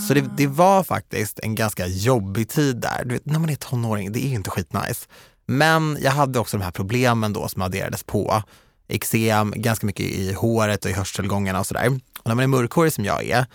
Så 0.07 0.13
det, 0.13 0.23
det 0.37 0.47
var 0.47 0.83
faktiskt 0.83 1.39
en 1.39 1.55
ganska 1.55 1.87
jobbig 1.87 2.49
tid 2.49 2.75
där. 2.75 3.05
Du 3.05 3.13
vet, 3.13 3.25
när 3.25 3.39
man 3.39 3.49
är 3.49 3.55
tonåring, 3.55 4.11
det 4.11 4.25
är 4.25 4.27
ju 4.29 4.35
inte 4.35 4.49
skitnice. 4.49 5.07
Men 5.45 5.97
jag 6.01 6.11
hade 6.11 6.39
också 6.39 6.57
de 6.57 6.63
här 6.63 6.71
problemen 6.71 7.33
då 7.33 7.47
som 7.47 7.61
adderades 7.61 8.03
på. 8.03 8.43
Eksem, 8.91 9.53
ganska 9.55 9.85
mycket 9.85 10.05
i 10.05 10.33
håret 10.33 10.85
och 10.85 10.91
i 10.91 10.93
hörselgångarna 10.93 11.59
och 11.59 11.67
sådär. 11.67 11.87
Och 12.19 12.27
när 12.27 12.35
man 12.35 12.43
är 12.43 12.47
mörkhårig 12.47 12.93
som 12.93 13.05
jag 13.05 13.25
är 13.25 13.45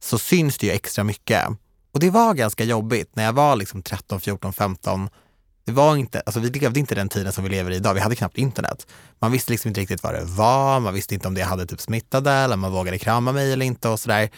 så 0.00 0.18
syns 0.18 0.58
det 0.58 0.66
ju 0.66 0.72
extra 0.72 1.04
mycket. 1.04 1.44
Och 1.92 2.00
det 2.00 2.10
var 2.10 2.34
ganska 2.34 2.64
jobbigt 2.64 3.16
när 3.16 3.24
jag 3.24 3.32
var 3.32 3.56
liksom 3.56 3.82
13, 3.82 4.20
14, 4.20 4.52
15. 4.52 5.08
Det 5.64 5.72
var 5.72 5.96
inte, 5.96 6.20
alltså 6.20 6.40
vi 6.40 6.50
levde 6.50 6.80
inte 6.80 6.94
den 6.94 7.08
tiden 7.08 7.32
som 7.32 7.44
vi 7.44 7.50
lever 7.50 7.70
i 7.70 7.76
idag. 7.76 7.94
Vi 7.94 8.00
hade 8.00 8.16
knappt 8.16 8.38
internet. 8.38 8.86
Man 9.18 9.32
visste 9.32 9.52
liksom 9.52 9.68
inte 9.68 9.80
riktigt 9.80 10.02
vad 10.02 10.14
det 10.14 10.24
var. 10.24 10.80
Man 10.80 10.94
visste 10.94 11.14
inte 11.14 11.28
om 11.28 11.34
det 11.34 11.42
hade 11.42 11.66
typ 11.66 11.80
smittade 11.80 12.30
eller 12.30 12.54
om 12.54 12.60
man 12.60 12.72
vågade 12.72 12.98
krama 12.98 13.32
mig 13.32 13.52
eller 13.52 13.66
inte 13.66 13.88
och 13.88 14.00
sådär. 14.00 14.30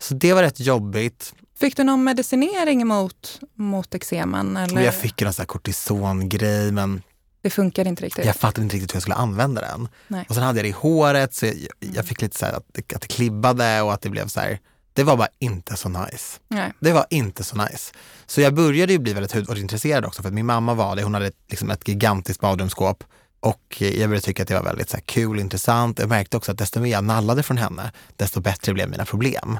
Så 0.00 0.14
det 0.14 0.32
var 0.32 0.42
rätt 0.42 0.60
jobbigt. 0.60 1.34
Fick 1.60 1.76
du 1.76 1.84
någon 1.84 2.04
medicinering 2.04 2.86
mot, 2.86 3.40
mot 3.54 3.94
eksemen? 3.94 4.56
Eller? 4.56 4.82
jag 4.82 4.94
fick 4.94 5.22
en 5.22 5.32
sån 5.32 5.42
här 5.42 5.46
kortisongrej 5.46 6.72
men 6.72 7.02
Det 7.42 7.50
funkar 7.50 7.86
inte 7.86 8.04
riktigt. 8.04 8.24
jag 8.24 8.36
fattade 8.36 8.62
inte 8.64 8.76
riktigt 8.76 8.92
hur 8.92 8.96
jag 8.96 9.02
skulle 9.02 9.14
använda 9.14 9.60
den. 9.60 9.88
Nej. 10.08 10.26
Och 10.28 10.34
sen 10.34 10.44
hade 10.44 10.58
jag 10.58 10.64
det 10.64 10.68
i 10.68 10.72
håret 10.72 11.34
så 11.34 11.46
jag, 11.46 11.54
jag 11.78 12.06
fick 12.06 12.22
lite 12.22 12.38
så 12.38 12.46
här 12.46 12.52
att, 12.52 12.64
det, 12.72 12.94
att 12.94 13.02
det 13.02 13.08
klibbade 13.08 13.82
och 13.82 13.92
att 13.92 14.00
det 14.00 14.10
blev 14.10 14.26
så 14.26 14.40
här. 14.40 14.58
Det 14.92 15.02
var 15.02 15.16
bara 15.16 15.28
inte 15.38 15.76
så 15.76 15.88
nice. 15.88 16.38
Nej. 16.48 16.72
Det 16.80 16.92
var 16.92 17.06
inte 17.10 17.44
så 17.44 17.56
nice. 17.56 17.92
Så 18.26 18.40
jag 18.40 18.54
började 18.54 18.92
ju 18.92 18.98
bli 18.98 19.12
väldigt 19.12 19.32
hudvårdsintresserad 19.32 20.04
också 20.04 20.22
för 20.22 20.28
att 20.28 20.34
min 20.34 20.46
mamma 20.46 20.74
var 20.74 20.96
det. 20.96 21.02
Hon 21.02 21.14
hade 21.14 21.32
liksom 21.48 21.70
ett 21.70 21.88
gigantiskt 21.88 22.40
badrumsskåp 22.40 23.04
och 23.40 23.76
jag 23.78 24.08
började 24.08 24.20
tycka 24.20 24.42
att 24.42 24.48
det 24.48 24.54
var 24.54 24.62
väldigt 24.62 24.90
så 24.90 24.98
kul 25.04 25.36
och 25.36 25.40
intressant. 25.40 25.98
Jag 25.98 26.08
märkte 26.08 26.36
också 26.36 26.52
att 26.52 26.58
desto 26.58 26.80
mer 26.80 26.90
jag 26.90 27.04
nallade 27.04 27.42
från 27.42 27.56
henne, 27.56 27.92
desto 28.16 28.40
bättre 28.40 28.74
blev 28.74 28.90
mina 28.90 29.04
problem. 29.04 29.58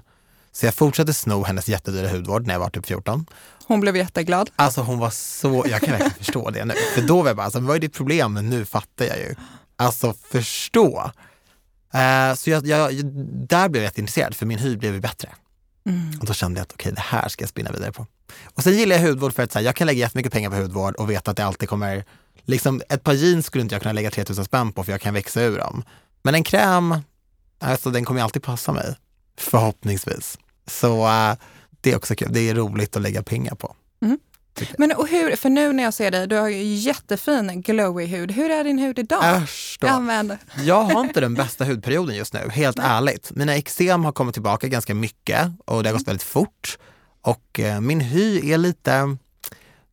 Så 0.52 0.66
jag 0.66 0.74
fortsatte 0.74 1.14
sno 1.14 1.42
hennes 1.44 1.68
jättedyra 1.68 2.08
hudvård 2.08 2.46
när 2.46 2.54
jag 2.54 2.60
var 2.60 2.70
typ 2.70 2.86
14. 2.86 3.26
Hon 3.66 3.80
blev 3.80 3.96
jätteglad. 3.96 4.50
Alltså 4.56 4.80
hon 4.80 4.98
var 4.98 5.10
så, 5.10 5.64
jag 5.70 5.80
kan 5.80 5.90
verkligen 5.90 6.14
förstå 6.14 6.50
det 6.50 6.64
nu. 6.64 6.74
För 6.94 7.02
då 7.02 7.22
var 7.22 7.28
jag 7.28 7.36
bara, 7.36 7.44
alltså, 7.44 7.60
vad 7.60 7.76
är 7.76 7.80
ditt 7.80 7.94
problem? 7.94 8.32
Men 8.32 8.50
nu 8.50 8.64
fattar 8.64 9.04
jag 9.04 9.18
ju. 9.18 9.34
Alltså 9.76 10.14
förstå. 10.30 11.10
Eh, 11.94 12.34
så 12.34 12.50
jag, 12.50 12.66
jag, 12.66 13.04
där 13.48 13.68
blev 13.68 13.82
jag 13.82 13.88
jätteintresserad 13.88 14.34
för 14.34 14.46
min 14.46 14.58
hy 14.58 14.76
blev 14.76 14.94
ju 14.94 15.00
bättre. 15.00 15.28
Och 16.20 16.26
då 16.26 16.32
kände 16.32 16.60
jag 16.60 16.62
att 16.62 16.72
okej, 16.72 16.92
det 16.92 17.00
här 17.00 17.28
ska 17.28 17.42
jag 17.42 17.48
spinna 17.48 17.72
vidare 17.72 17.92
på. 17.92 18.06
Och 18.54 18.62
sen 18.62 18.72
gillar 18.72 18.96
jag 18.96 19.02
hudvård 19.02 19.34
för 19.34 19.42
att 19.42 19.54
här, 19.54 19.62
jag 19.62 19.76
kan 19.76 19.86
lägga 19.86 19.98
jättemycket 19.98 20.32
pengar 20.32 20.50
på 20.50 20.56
hudvård 20.56 20.94
och 20.96 21.10
veta 21.10 21.30
att 21.30 21.36
det 21.36 21.44
alltid 21.44 21.68
kommer, 21.68 22.04
liksom 22.44 22.82
ett 22.88 23.04
par 23.04 23.12
jeans 23.12 23.46
skulle 23.46 23.62
inte 23.62 23.74
jag 23.74 23.82
kunna 23.82 23.92
lägga 23.92 24.10
3000 24.10 24.44
spänn 24.44 24.72
på 24.72 24.84
för 24.84 24.92
jag 24.92 25.00
kan 25.00 25.14
växa 25.14 25.42
ur 25.42 25.58
dem. 25.58 25.84
Men 26.22 26.34
en 26.34 26.44
kräm, 26.44 26.94
alltså 27.60 27.90
den 27.90 28.04
kommer 28.04 28.20
ju 28.20 28.24
alltid 28.24 28.42
passa 28.42 28.72
mig. 28.72 28.96
Förhoppningsvis. 29.38 30.38
Så 30.66 31.06
eh, 31.06 31.34
Det 31.80 31.92
är 31.92 31.96
också 31.96 32.14
kul. 32.14 32.28
Det 32.32 32.48
är 32.48 32.54
roligt 32.54 32.96
att 32.96 33.02
lägga 33.02 33.22
pengar 33.22 33.54
på. 33.54 33.74
Men 34.78 34.92
och 34.92 35.08
hur, 35.08 35.36
för 35.36 35.50
nu 35.50 35.72
när 35.72 35.82
jag 35.82 35.94
ser 35.94 36.10
dig, 36.10 36.26
du 36.26 36.36
har 36.36 36.48
ju 36.48 36.74
jättefin 36.74 37.62
glowy 37.62 38.06
hud. 38.06 38.30
Hur 38.30 38.50
är 38.50 38.64
din 38.64 38.78
hud 38.78 38.98
idag? 38.98 39.42
Äsch 39.42 39.78
då. 39.80 39.86
Använd. 39.86 40.36
Jag 40.64 40.82
har 40.82 41.00
inte 41.00 41.20
den 41.20 41.34
bästa 41.34 41.64
hudperioden 41.64 42.16
just 42.16 42.32
nu, 42.34 42.48
helt 42.50 42.78
ärligt. 42.78 43.30
Mina 43.34 43.56
eksem 43.56 44.04
har 44.04 44.12
kommit 44.12 44.34
tillbaka 44.34 44.68
ganska 44.68 44.94
mycket 44.94 45.50
och 45.64 45.82
det 45.82 45.88
har 45.88 45.94
gått 45.98 46.08
väldigt 46.08 46.22
fort. 46.22 46.78
Och 47.22 47.60
eh, 47.60 47.80
min 47.80 48.00
hy 48.00 48.52
är 48.52 48.58
lite, 48.58 49.16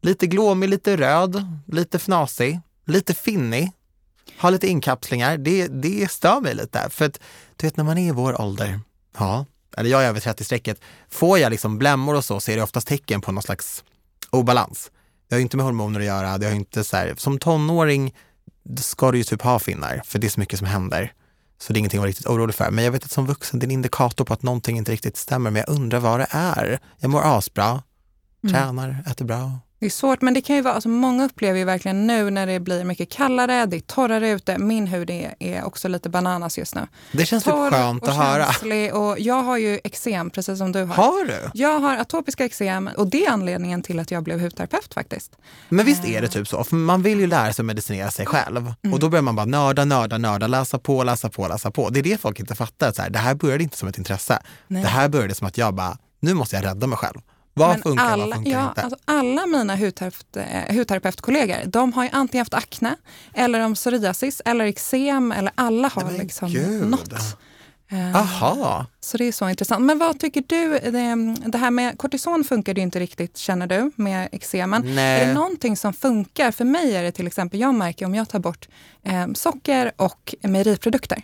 lite 0.02 0.28
glåmig, 0.28 0.70
lite 0.70 0.98
röd, 0.98 1.46
lite 1.68 2.00
fnasig, 2.00 2.60
lite 2.86 3.14
finnig. 3.14 3.72
Har 4.38 4.52
lite 4.52 4.68
inkapslingar. 4.68 5.38
Det, 5.38 5.68
det 5.68 6.12
stör 6.12 6.42
mig 6.42 6.56
lite. 6.56 6.90
För 6.90 7.06
att 7.06 7.20
du 7.56 7.68
vet 7.68 7.78
när 7.78 7.84
man 7.84 7.98
är 7.98 8.08
i 8.08 8.12
vår 8.12 8.42
ålder, 8.42 8.80
ja, 9.18 9.46
eller 9.78 9.90
jag 9.90 10.04
är 10.04 10.08
över 10.08 10.20
30-strecket, 10.20 10.82
får 11.10 11.40
jag 11.40 11.50
liksom 11.50 11.78
blämmor 11.78 12.16
och 12.16 12.26
så, 12.26 12.40
så 12.40 12.52
är 12.52 12.56
det 12.56 12.64
oftast 12.64 12.88
tecken 12.88 13.22
på 13.22 13.32
någon 13.32 13.44
slags 13.44 13.84
obalans. 14.30 14.92
Det 15.28 15.36
har 15.36 15.40
ju 15.40 15.44
inte 15.44 15.58
med 15.58 15.66
hormoner 15.66 16.00
att 16.00 16.06
göra. 16.06 16.38
Det 16.38 16.46
har 16.46 16.54
inte 16.54 16.84
så 16.84 16.98
här, 16.98 17.14
som 17.18 17.40
tonåring 17.40 18.16
ska 18.80 19.12
du 19.12 19.18
ju 19.18 19.24
typ 19.24 19.42
ha 19.42 19.60
finnar, 19.60 20.02
för 20.06 20.20
det 20.20 20.28
är 20.28 20.30
så 20.30 20.40
mycket 20.40 20.60
som 20.60 20.68
händer. 20.68 21.14
Så 21.58 21.74
det 21.74 21.78
är 21.78 21.80
ingenting 21.80 21.98
att 21.98 22.02
vara 22.02 22.10
riktigt 22.10 22.28
orolig 22.28 22.56
för. 22.56 22.72
Men 22.72 22.84
jag 22.84 22.92
vet 22.92 23.06
att 23.06 23.12
som 23.12 23.26
vuxen, 23.26 23.60
det 23.60 23.64
är 23.64 23.68
en 23.68 23.72
indikator 23.72 24.26
på 24.26 24.34
att 24.34 24.44
någonting 24.44 24.78
inte 24.78 24.92
riktigt 24.92 25.18
stämmer. 25.18 25.52
Men 25.52 25.64
jag 25.68 25.76
undrar 25.76 26.00
vad 26.00 26.20
det 26.20 26.28
är. 26.30 26.80
Jag 26.98 27.12
mår 27.12 27.38
asbra, 27.38 27.84
tränar, 28.52 29.04
äter 29.08 29.26
bra. 29.26 29.60
Det 29.80 29.86
är 29.86 29.90
svårt, 29.90 30.22
men 30.22 30.34
det 30.34 30.42
kan 30.42 30.56
ju 30.56 30.62
vara, 30.62 30.74
alltså 30.74 30.90
många 30.90 31.26
upplever 31.26 31.60
ju 31.60 31.66
verkligen 31.66 32.08
nu 32.08 32.30
när 32.30 32.48
det 32.48 32.60
blir 32.60 32.84
mycket 32.84 33.10
kallare, 33.10 33.66
det 33.66 33.78
är 33.78 33.80
torrare 33.80 34.30
ute. 34.30 34.58
Min 34.58 34.88
hud 34.88 35.10
är, 35.10 35.36
är 35.40 35.64
också 35.64 35.88
lite 35.88 36.10
bananas 36.10 36.58
just 36.58 36.76
nu. 36.76 36.88
Det 37.12 37.26
känns 37.26 37.44
Torr 37.44 37.70
typ 37.70 37.80
skönt 37.80 38.04
och 38.04 38.10
att 38.10 38.16
höra. 38.16 38.98
och 38.98 39.20
jag 39.20 39.44
har 39.44 39.58
ju 39.58 39.80
eksem 39.84 40.30
precis 40.30 40.58
som 40.58 40.72
du 40.72 40.84
har. 40.84 40.96
Har 40.96 41.26
du? 41.26 41.50
Jag 41.54 41.80
har 41.80 41.98
atopiska 41.98 42.46
eksem 42.46 42.90
och 42.98 43.08
det 43.08 43.26
är 43.26 43.32
anledningen 43.32 43.82
till 43.82 44.00
att 44.00 44.12
jag 44.12 44.24
blev 44.24 44.40
hudterapeut 44.40 44.94
faktiskt. 44.94 45.32
Men 45.70 45.86
visst 45.86 46.06
är 46.06 46.22
det 46.22 46.28
typ 46.28 46.48
så? 46.48 46.64
För 46.64 46.76
man 46.76 47.02
vill 47.02 47.20
ju 47.20 47.28
lära 47.28 47.54
sig 47.54 47.64
att 47.64 47.66
medicinera 47.66 48.12
sig 48.12 48.26
själv. 48.26 48.74
Och 48.94 49.00
då 49.00 49.10
börjar 49.10 49.24
man 49.24 49.36
bara 49.36 49.46
nörda, 49.46 49.86
nörda, 49.86 50.18
nörda, 50.18 50.48
läsa 50.48 50.80
på, 50.80 51.04
läsa 51.04 51.30
på, 51.30 51.48
läsa 51.48 51.72
på. 51.72 51.90
Det 51.90 52.00
är 52.00 52.04
det 52.04 52.22
folk 52.22 52.40
inte 52.40 52.56
fattar. 52.56 52.92
Så 52.92 53.02
här, 53.02 53.10
det 53.10 53.20
här 53.20 53.36
började 53.36 53.64
inte 53.64 53.78
som 53.78 53.88
ett 53.88 53.98
intresse. 53.98 54.40
Nej. 54.68 54.82
Det 54.82 54.90
här 54.90 55.10
började 55.10 55.36
som 55.36 55.48
att 55.48 55.58
jag 55.58 55.74
bara, 55.74 55.98
nu 56.20 56.34
måste 56.34 56.56
jag 56.56 56.66
rädda 56.66 56.88
mig 56.88 56.98
själv. 56.98 57.20
Vad 57.58 57.70
Men 57.70 57.82
funkar, 57.82 58.06
alla, 58.06 58.26
vad 58.26 58.36
funkar 58.36 58.52
ja, 58.52 58.70
inte? 58.70 58.82
Alltså 58.82 59.00
alla 59.06 59.46
mina 59.46 59.76
hudterapeut, 59.76 60.38
hudterapeutkollegor, 60.70 61.58
de 61.66 61.94
har 61.94 62.04
ju 62.04 62.10
antingen 62.14 62.42
haft 62.42 62.54
akne, 62.54 62.96
eller 63.34 63.60
om 63.60 63.74
psoriasis, 63.74 64.42
eller 64.46 64.66
eksem, 64.66 65.32
eller 65.32 65.52
alla 65.56 65.88
har 65.88 66.04
men 66.04 66.14
liksom 66.14 66.50
gud. 66.50 66.88
något. 66.88 67.14
Eh, 67.92 68.16
Aha. 68.16 68.86
Så 69.00 69.18
det 69.18 69.26
är 69.26 69.32
så 69.32 69.50
intressant. 69.50 69.86
Men 69.86 70.00
vad 70.00 70.20
tycker 70.20 70.44
du? 70.48 70.80
Det, 71.50 71.58
här 71.58 71.72
med 71.72 71.98
kortison 71.98 72.44
funkar 72.44 72.76
ju 72.76 72.82
inte 72.82 73.00
riktigt, 73.00 73.38
känner 73.38 73.68
du, 73.68 73.92
med 73.96 74.30
eksemen. 74.32 74.96
Nej. 74.96 75.22
Är 75.22 75.28
det 75.28 75.34
någonting 75.34 75.78
som 75.78 75.94
funkar? 75.94 76.52
För 76.52 76.66
mig 76.66 76.96
är 76.96 77.04
det 77.04 77.12
till 77.12 77.28
exempel, 77.28 77.60
jag 77.60 77.74
märker 77.74 78.06
om 78.06 78.16
jag 78.16 78.30
tar 78.30 78.40
bort 78.40 78.68
eh, 79.04 79.28
socker 79.34 79.92
och 79.96 80.36
mejeriprodukter, 80.42 81.22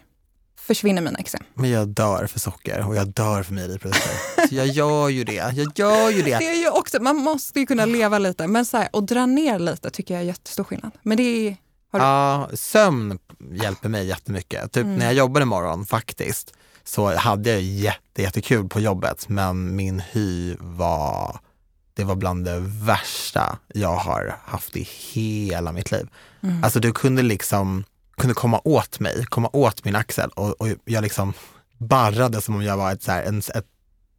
försvinner 0.76 1.02
mina 1.02 1.20
eksem. 1.20 1.44
Men 1.54 1.70
jag 1.70 1.88
dör 1.88 2.28
för 2.28 2.40
socker 2.40 2.88
och 2.88 2.96
jag 2.96 3.08
dör 3.08 3.44
för 3.44 3.54
mejeriprodukter. 3.54 4.48
Så 4.50 4.56
jag 4.56 4.68
gör 4.68 5.10
ju 5.10 5.24
det. 5.24 5.34
Jag 5.34 5.72
gör 5.76 6.10
ju 6.10 6.22
det. 6.22 6.38
Det 6.40 6.48
är 6.50 6.60
ju 6.62 6.70
också, 6.70 7.02
man 7.02 7.16
måste 7.16 7.60
ju 7.60 7.66
kunna 7.66 7.86
leva 7.86 8.20
lite, 8.20 8.48
men 8.48 8.66
så 8.66 8.78
här, 8.78 8.90
att 8.94 9.08
dra 9.08 9.26
ner 9.26 9.60
lite 9.60 9.90
tycker 9.90 10.14
jag 10.14 10.22
är 10.24 10.28
jättestor 10.28 10.64
skillnad. 10.64 10.92
Men 11.04 11.18
det 11.18 11.24
är, 11.48 11.58
har 11.92 12.00
du- 12.00 12.06
Ja, 12.06 12.50
sömn 12.58 13.20
hjälper 13.52 13.90
mig 13.90 14.08
jättemycket. 14.08 14.72
Typ 14.72 14.84
Mm. 14.84 14.96
när 14.96 15.06
jag 15.06 15.14
jobbade 15.14 15.44
imorgon 15.44 15.86
faktiskt 15.86 16.54
så 16.84 17.16
hade 17.16 17.50
jag 17.50 17.62
jätte, 17.62 18.22
jättekul 18.22 18.70
på 18.70 18.80
jobbet 18.80 19.30
men 19.30 19.76
min 19.76 20.00
hy 20.12 20.56
var, 20.60 21.40
det 21.94 22.04
var 22.04 22.16
bland 22.16 22.46
det 22.46 22.60
värsta 22.60 23.58
jag 23.74 23.96
har 23.96 24.36
haft 24.46 24.78
i 24.78 24.88
hela 25.14 25.72
mitt 25.72 25.92
liv. 25.92 26.08
Mm. 26.44 26.64
Alltså 26.64 26.80
du 26.80 26.92
kunde 26.92 27.22
liksom, 27.22 27.84
kunde 28.18 28.34
komma 28.34 28.62
åt 28.64 29.00
mig, 29.00 29.26
komma 29.26 29.50
åt 29.54 29.86
min 29.86 29.96
axel 29.96 30.30
och, 30.30 30.62
och 30.62 30.68
jag 30.86 31.02
liksom 31.02 31.34
barrade 31.78 32.42
som 32.42 32.56
om 32.56 32.64
jag 32.64 32.78
var 32.78 32.92
ett, 32.92 33.04
så 33.04 33.12
här, 33.12 33.24
en, 33.24 33.40
ett 33.40 33.68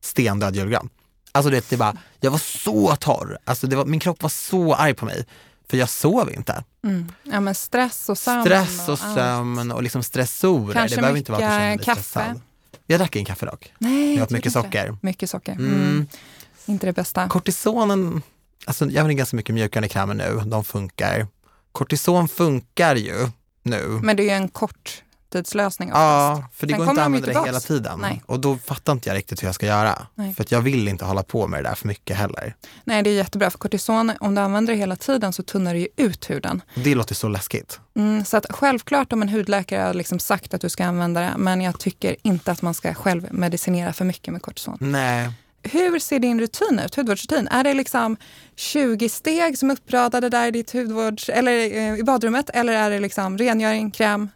stendöd 0.01 0.57
julgran. 0.57 0.89
Alltså 1.33 1.51
det, 1.51 1.71
det 1.71 1.77
bara, 1.77 1.97
jag 2.21 2.31
var 2.31 2.39
så 2.39 2.97
torr, 2.97 3.39
alltså 3.45 3.67
det 3.67 3.77
var, 3.77 3.85
min 3.85 4.01
kropp 4.01 4.23
var 4.23 4.31
så 4.31 4.75
arg 4.75 4.95
på 4.95 5.05
mig 5.05 5.27
för 5.69 5.77
jag 5.77 5.89
sov 5.89 6.31
inte. 6.33 6.65
Mm. 6.85 7.13
Ja, 7.23 7.41
men 7.41 7.55
stress 7.55 8.09
och 8.09 8.19
sömn. 8.19 8.45
Stress 8.45 8.89
och 8.89 8.99
allt. 9.03 9.15
sömn 9.17 9.73
och 9.73 9.83
liksom 9.83 10.03
stressorer. 10.03 10.75
Kanske 10.75 10.97
det 10.97 11.01
behöver 11.01 11.19
inte 11.19 11.33
vara 11.33 11.47
att 11.49 11.71
mycket 11.73 11.85
kaffe. 11.87 12.03
stressad. 12.03 12.41
Jag 12.87 13.01
drack 13.01 13.17
en 13.17 13.25
kaffe 13.25 13.47
dock. 13.47 13.73
Nej, 13.79 14.15
Jag 14.15 14.23
åt 14.23 14.31
jag 14.31 14.37
mycket 14.37 14.57
inte. 14.57 14.63
socker. 14.63 14.97
Mycket 15.03 15.31
socker. 15.31 15.53
Mm. 15.53 15.75
Mm. 15.75 16.07
Inte 16.67 16.87
det 16.87 16.93
bästa. 16.93 17.29
Kortisonen, 17.29 18.23
alltså 18.65 18.85
jag 18.85 18.97
använder 18.99 19.15
ganska 19.15 19.37
mycket 19.37 19.55
mjukgörande 19.55 19.89
krämer 19.89 20.15
nu, 20.15 20.43
de 20.47 20.65
funkar. 20.65 21.27
Kortison 21.73 22.29
funkar 22.29 22.97
ju 22.97 23.29
nu. 23.63 24.01
Men 24.03 24.17
det 24.17 24.23
är 24.23 24.25
ju 24.25 24.31
en 24.31 24.49
kort 24.49 25.03
tidslösning. 25.33 25.89
Ja, 25.89 26.45
för 26.53 26.67
det 26.67 26.73
Sen 26.73 26.79
går 26.79 26.89
inte 26.89 27.01
att 27.01 27.07
använda 27.07 27.27
det 27.27 27.47
hela 27.47 27.61
tiden. 27.61 27.99
Nej. 28.01 28.23
Och 28.27 28.41
då 28.41 28.57
fattar 28.57 28.93
inte 28.93 29.09
jag 29.09 29.17
riktigt 29.17 29.43
hur 29.43 29.49
jag 29.49 29.55
ska 29.55 29.67
göra. 29.67 30.07
Nej. 30.15 30.35
För 30.35 30.43
att 30.43 30.53
jag 30.53 30.61
vill 30.61 30.89
inte 30.89 31.05
hålla 31.05 31.23
på 31.23 31.47
med 31.47 31.65
det 31.65 31.69
där 31.69 31.75
för 31.75 31.89
mycket 31.89 32.17
heller. 32.17 32.55
Nej, 32.85 33.03
det 33.03 33.11
är 33.11 33.15
jättebra. 33.15 33.51
För 33.51 33.59
kortison, 33.59 34.13
om 34.21 34.35
du 34.35 34.41
använder 34.41 34.73
det 34.73 34.79
hela 34.79 34.97
tiden 34.97 35.33
så 35.33 35.43
tunnar 35.43 35.75
det 35.75 35.81
ju 35.81 35.89
ut 35.97 36.31
huden. 36.31 36.63
Det 36.75 36.95
låter 36.95 37.15
så 37.15 37.29
läskigt. 37.29 37.81
Mm, 37.97 38.25
så 38.25 38.37
att 38.37 38.47
självklart 38.51 39.13
om 39.13 39.23
en 39.23 39.29
hudläkare 39.29 39.83
har 39.83 39.95
liksom 39.95 40.19
sagt 40.19 40.55
att 40.55 40.61
du 40.61 40.69
ska 40.69 40.85
använda 40.85 41.21
det, 41.21 41.33
men 41.37 41.61
jag 41.61 41.79
tycker 41.79 42.17
inte 42.23 42.53
att 42.53 42.63
man 42.63 42.75
ska 42.75 42.95
själv 42.95 43.29
medicinera 43.31 43.93
för 43.93 44.05
mycket 44.05 44.33
med 44.33 44.43
kortison. 44.43 44.79
Nej. 44.81 45.31
Hur 45.63 45.99
ser 45.99 46.19
din 46.19 46.41
rutin 46.41 46.79
ut, 46.85 46.95
hudvårdsrutin? 46.95 47.49
Är 47.49 47.65
det 47.65 47.75
liksom 47.75 48.17
20 48.57 49.09
steg 49.09 49.59
som 49.59 49.71
är 49.71 49.75
uppradade 49.75 50.29
där 50.29 50.47
i 50.47 50.51
ditt 50.51 50.73
hudvårds, 50.73 51.29
eller 51.29 51.53
eh, 51.53 51.99
i 51.99 52.03
badrummet? 52.03 52.51
Eller 52.55 52.73
är 52.73 52.91
det 52.91 52.99
liksom 53.01 53.39
rengöring, 53.39 53.91
kräm? 53.91 54.29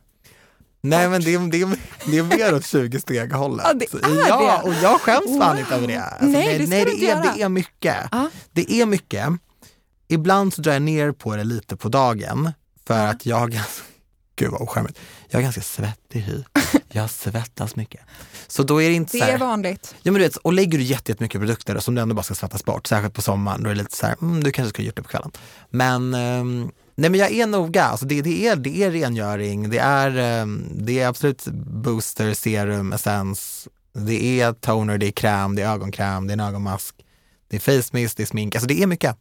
Nej 0.81 1.09
men 1.09 1.23
det 1.23 1.35
är, 1.35 1.51
det, 1.51 1.61
är, 1.61 1.79
det 2.11 2.19
är 2.19 2.23
mer 2.23 2.55
åt 2.55 2.67
20 2.67 3.01
steg 3.01 3.33
hållet. 3.33 3.67
Ja, 3.69 3.75
det 3.75 3.85
är 3.95 4.29
ja, 4.29 4.61
det. 4.65 4.69
och 4.69 4.75
jag 4.83 5.01
skäms 5.01 5.39
fan 5.39 5.51
Wow. 5.57 5.59
inte 5.59 5.75
över 5.75 5.87
det. 5.89 6.03
Alltså, 6.03 6.27
Nej, 6.27 6.59
det 6.59 6.67
ska 6.67 6.77
nej, 6.77 6.85
det, 6.85 6.91
är, 7.07 7.09
göra. 7.09 7.33
det 7.37 7.43
är 7.43 7.49
mycket. 7.49 7.97
Ja. 8.13 8.29
Det 8.53 8.73
är 8.73 8.87
mycket. 8.87 9.29
Ibland 10.09 10.55
så 10.55 10.63
drar 10.63 10.73
jag 10.73 10.83
ner 10.83 11.13
på 11.13 11.37
det 11.37 11.45
lite 11.45 11.77
på 11.77 11.89
dagen 11.89 12.53
för 12.87 12.95
Ja. 13.05 13.09
att 13.09 13.27
jag 13.27 13.61
gud 14.37 14.51
vad 14.51 14.61
ocharmigt, 14.63 14.99
jag 15.29 15.39
har 15.39 15.43
ganska 15.43 15.61
svettig 15.63 16.21
hy. 16.21 16.43
Jag 16.89 17.11
svettas 17.11 17.77
mycket. 17.77 18.01
Så 18.47 18.63
då 18.63 18.83
är 18.83 18.89
det 18.89 18.95
inte 18.95 19.13
Det 19.13 19.19
så 19.19 19.25
här, 19.25 19.33
är 19.33 19.39
vanligt. 19.39 19.95
ja, 20.03 20.13
men 20.13 20.21
du 20.21 20.27
vet, 20.27 20.37
och 20.37 20.53
lägger 20.53 20.79
du 20.79 20.85
jätte- 20.85 21.13
jättemycket 21.13 21.41
produkter 21.41 21.79
som 21.79 21.95
du 21.95 22.03
ändå 22.03 22.15
bara 22.15 22.23
ska 22.23 22.35
svettas 22.35 22.65
bort, 22.65 22.87
särskilt 22.87 23.15
på 23.15 23.23
sommaren, 23.23 23.63
då 23.63 23.71
är 23.71 23.75
det 23.75 23.83
lite 23.83 23.97
så 23.97 24.07
här, 24.07 24.17
mm, 24.23 24.45
du 24.45 24.53
kanske 24.53 24.71
skulle 24.71 24.87
gjort 24.87 24.97
det 24.97 25.03
på 25.03 25.09
kvällen. 25.09 25.31
Men, 25.71 26.15
ehm, 26.15 26.71
nej 26.95 27.11
men 27.11 27.21
jag 27.21 27.31
är 27.33 27.47
noga, 27.47 27.85
alltså 27.85 28.07
det, 28.07 28.23
det, 28.23 28.47
är, 28.47 28.57
det 28.57 28.83
är 28.83 28.91
rengöring, 28.91 29.71
det 29.71 29.79
är, 29.79 30.17
ehm, 30.17 30.69
det 30.75 31.01
är 31.01 31.09
absolut 31.09 31.45
booster, 31.83 32.35
serum, 32.35 32.93
essens, 32.93 33.69
det 33.93 34.41
är 34.41 34.53
toner, 34.53 34.99
det 34.99 35.07
är 35.07 35.11
kräm, 35.13 35.57
det 35.57 35.63
är 35.63 35.73
ögonkräm, 35.73 36.27
det 36.27 36.31
är 36.31 36.37
en 36.37 36.41
ögonmask, 36.41 36.95
det 37.49 37.57
är 37.57 37.61
face 37.61 37.89
mist, 37.93 38.17
det 38.17 38.23
är 38.23 38.27
smink, 38.27 38.55
alltså 38.55 38.69
det 38.69 38.83
är 38.83 38.87
mycket. 38.87 39.17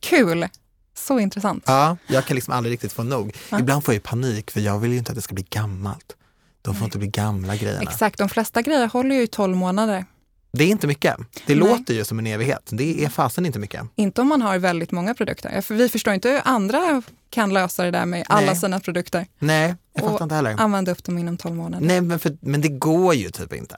Kul! 0.00 0.48
Så 0.94 1.18
intressant. 1.18 1.64
Ja, 1.66 1.96
jag 2.06 2.24
kan 2.24 2.34
liksom 2.34 2.54
aldrig 2.54 2.72
riktigt 2.72 2.92
få 2.92 3.02
nog. 3.02 3.36
Ja. 3.50 3.58
Ibland 3.60 3.84
får 3.84 3.94
jag 3.94 4.02
panik 4.02 4.50
för 4.50 4.60
jag 4.60 4.78
vill 4.78 4.92
ju 4.92 4.98
inte 4.98 5.12
att 5.12 5.16
det 5.16 5.22
ska 5.22 5.34
bli 5.34 5.46
gammalt. 5.50 6.16
De 6.62 6.74
får 6.74 6.84
inte 6.84 6.98
bli 6.98 7.08
gamla 7.08 7.56
grejerna. 7.56 7.82
Exakt, 7.82 8.18
de 8.18 8.28
flesta 8.28 8.62
grejer 8.62 8.86
håller 8.86 9.16
ju 9.16 9.22
i 9.22 9.26
12 9.26 9.56
månader. 9.56 10.04
Det 10.52 10.64
är 10.64 10.68
inte 10.68 10.86
mycket. 10.86 11.16
Det 11.46 11.54
Nej. 11.54 11.68
låter 11.68 11.94
ju 11.94 12.04
som 12.04 12.18
en 12.18 12.26
evighet. 12.26 12.68
Det 12.72 13.04
är 13.04 13.08
fasen 13.08 13.46
inte 13.46 13.58
mycket. 13.58 13.82
Inte 13.94 14.20
om 14.20 14.28
man 14.28 14.42
har 14.42 14.58
väldigt 14.58 14.90
många 14.90 15.14
produkter. 15.14 15.60
För 15.60 15.74
vi 15.74 15.88
förstår 15.88 16.14
inte 16.14 16.28
hur 16.28 16.40
andra 16.44 17.02
kan 17.30 17.52
lösa 17.52 17.84
det 17.84 17.90
där 17.90 18.06
med 18.06 18.24
alla 18.28 18.46
Nej. 18.46 18.56
sina 18.56 18.80
produkter. 18.80 19.26
Nej, 19.38 19.74
jag 19.94 20.04
Och 20.04 20.10
fattar 20.10 20.24
inte 20.24 20.34
heller. 20.34 20.60
Använda 20.60 20.92
upp 20.92 21.04
dem 21.04 21.18
inom 21.18 21.36
12 21.36 21.54
månader. 21.54 21.86
Nej, 21.86 22.00
men, 22.00 22.18
för, 22.18 22.36
men 22.40 22.60
det 22.60 22.68
går 22.68 23.14
ju 23.14 23.30
typ 23.30 23.52
inte. 23.52 23.76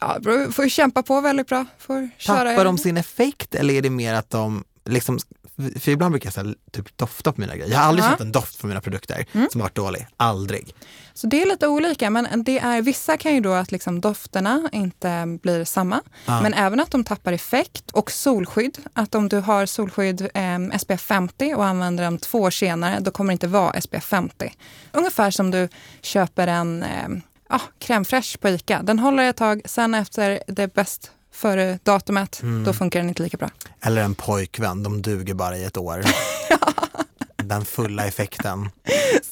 Ja, 0.00 0.18
får 0.52 0.68
kämpa 0.68 1.02
på 1.02 1.20
väldigt 1.20 1.46
bra. 1.46 1.66
Får 1.78 2.10
köra 2.18 2.50
Tappar 2.50 2.64
de 2.64 2.78
sin 2.78 2.96
effekt 2.96 3.54
eller 3.54 3.74
är 3.74 3.82
det 3.82 3.90
mer 3.90 4.14
att 4.14 4.30
de 4.30 4.64
liksom 4.84 5.18
för 5.78 5.88
ibland 5.88 6.12
brukar 6.12 6.26
jag 6.26 6.34
så 6.34 6.40
här, 6.40 6.54
typ 6.72 6.96
dofta 6.96 7.32
på 7.32 7.40
mina 7.40 7.56
grejer. 7.56 7.72
Jag 7.72 7.78
har 7.78 7.84
aldrig 7.84 8.04
känt 8.04 8.20
en 8.20 8.32
doft 8.32 8.60
på 8.60 8.66
mina 8.66 8.80
produkter 8.80 9.26
Mm. 9.32 9.48
som 9.52 9.60
har 9.60 9.64
varit 9.68 9.74
dålig. 9.76 10.06
Aldrig. 10.16 10.74
Så 11.14 11.26
det 11.26 11.42
är 11.42 11.46
lite 11.46 11.68
olika, 11.68 12.10
men 12.10 12.44
det 12.44 12.58
är, 12.58 12.82
vissa 12.82 13.16
kan 13.16 13.34
ju 13.34 13.40
då 13.40 13.52
att 13.52 13.72
liksom 13.72 14.00
dofterna 14.00 14.68
inte 14.72 15.38
blir 15.42 15.64
samma. 15.64 16.00
Ja. 16.26 16.42
Men 16.42 16.54
även 16.54 16.80
att 16.80 16.90
de 16.90 17.04
tappar 17.04 17.32
effekt 17.32 17.90
och 17.90 18.10
solskydd. 18.10 18.78
Att 18.92 19.14
om 19.14 19.28
du 19.28 19.40
har 19.40 19.66
solskydd 19.66 20.20
eh, 20.34 20.78
SPF 20.78 21.00
50 21.00 21.54
och 21.54 21.64
använder 21.66 22.04
dem 22.04 22.18
två 22.18 22.38
år 22.38 22.50
senare, 22.50 23.00
då 23.00 23.10
kommer 23.10 23.28
det 23.28 23.32
inte 23.32 23.46
vara 23.46 23.80
SPF 23.80 24.04
50. 24.04 24.52
Ungefär 24.92 25.30
som 25.30 25.50
du 25.50 25.68
köper 26.02 26.46
en 26.46 26.82
eh, 26.82 27.08
ja, 27.48 27.60
crème 27.80 28.04
fraîche 28.04 28.38
på 28.38 28.48
ICA. 28.48 28.82
Den 28.82 28.98
håller 28.98 29.22
ett 29.30 29.36
tag, 29.36 29.62
sen 29.64 29.94
efter 29.94 30.42
det 30.46 30.74
bäst 30.74 31.10
före 31.34 31.78
datumet, 31.82 32.42
Mm. 32.42 32.64
då 32.64 32.72
funkar 32.72 33.00
den 33.00 33.08
inte 33.08 33.22
lika 33.22 33.36
bra. 33.36 33.50
Eller 33.80 34.02
en 34.02 34.14
pojkvän, 34.14 34.82
de 34.82 35.02
duger 35.02 35.34
bara 35.34 35.56
i 35.56 35.64
ett 35.64 35.76
år. 35.76 36.04
den 37.36 37.64
fulla 37.64 38.06
effekten. 38.06 38.70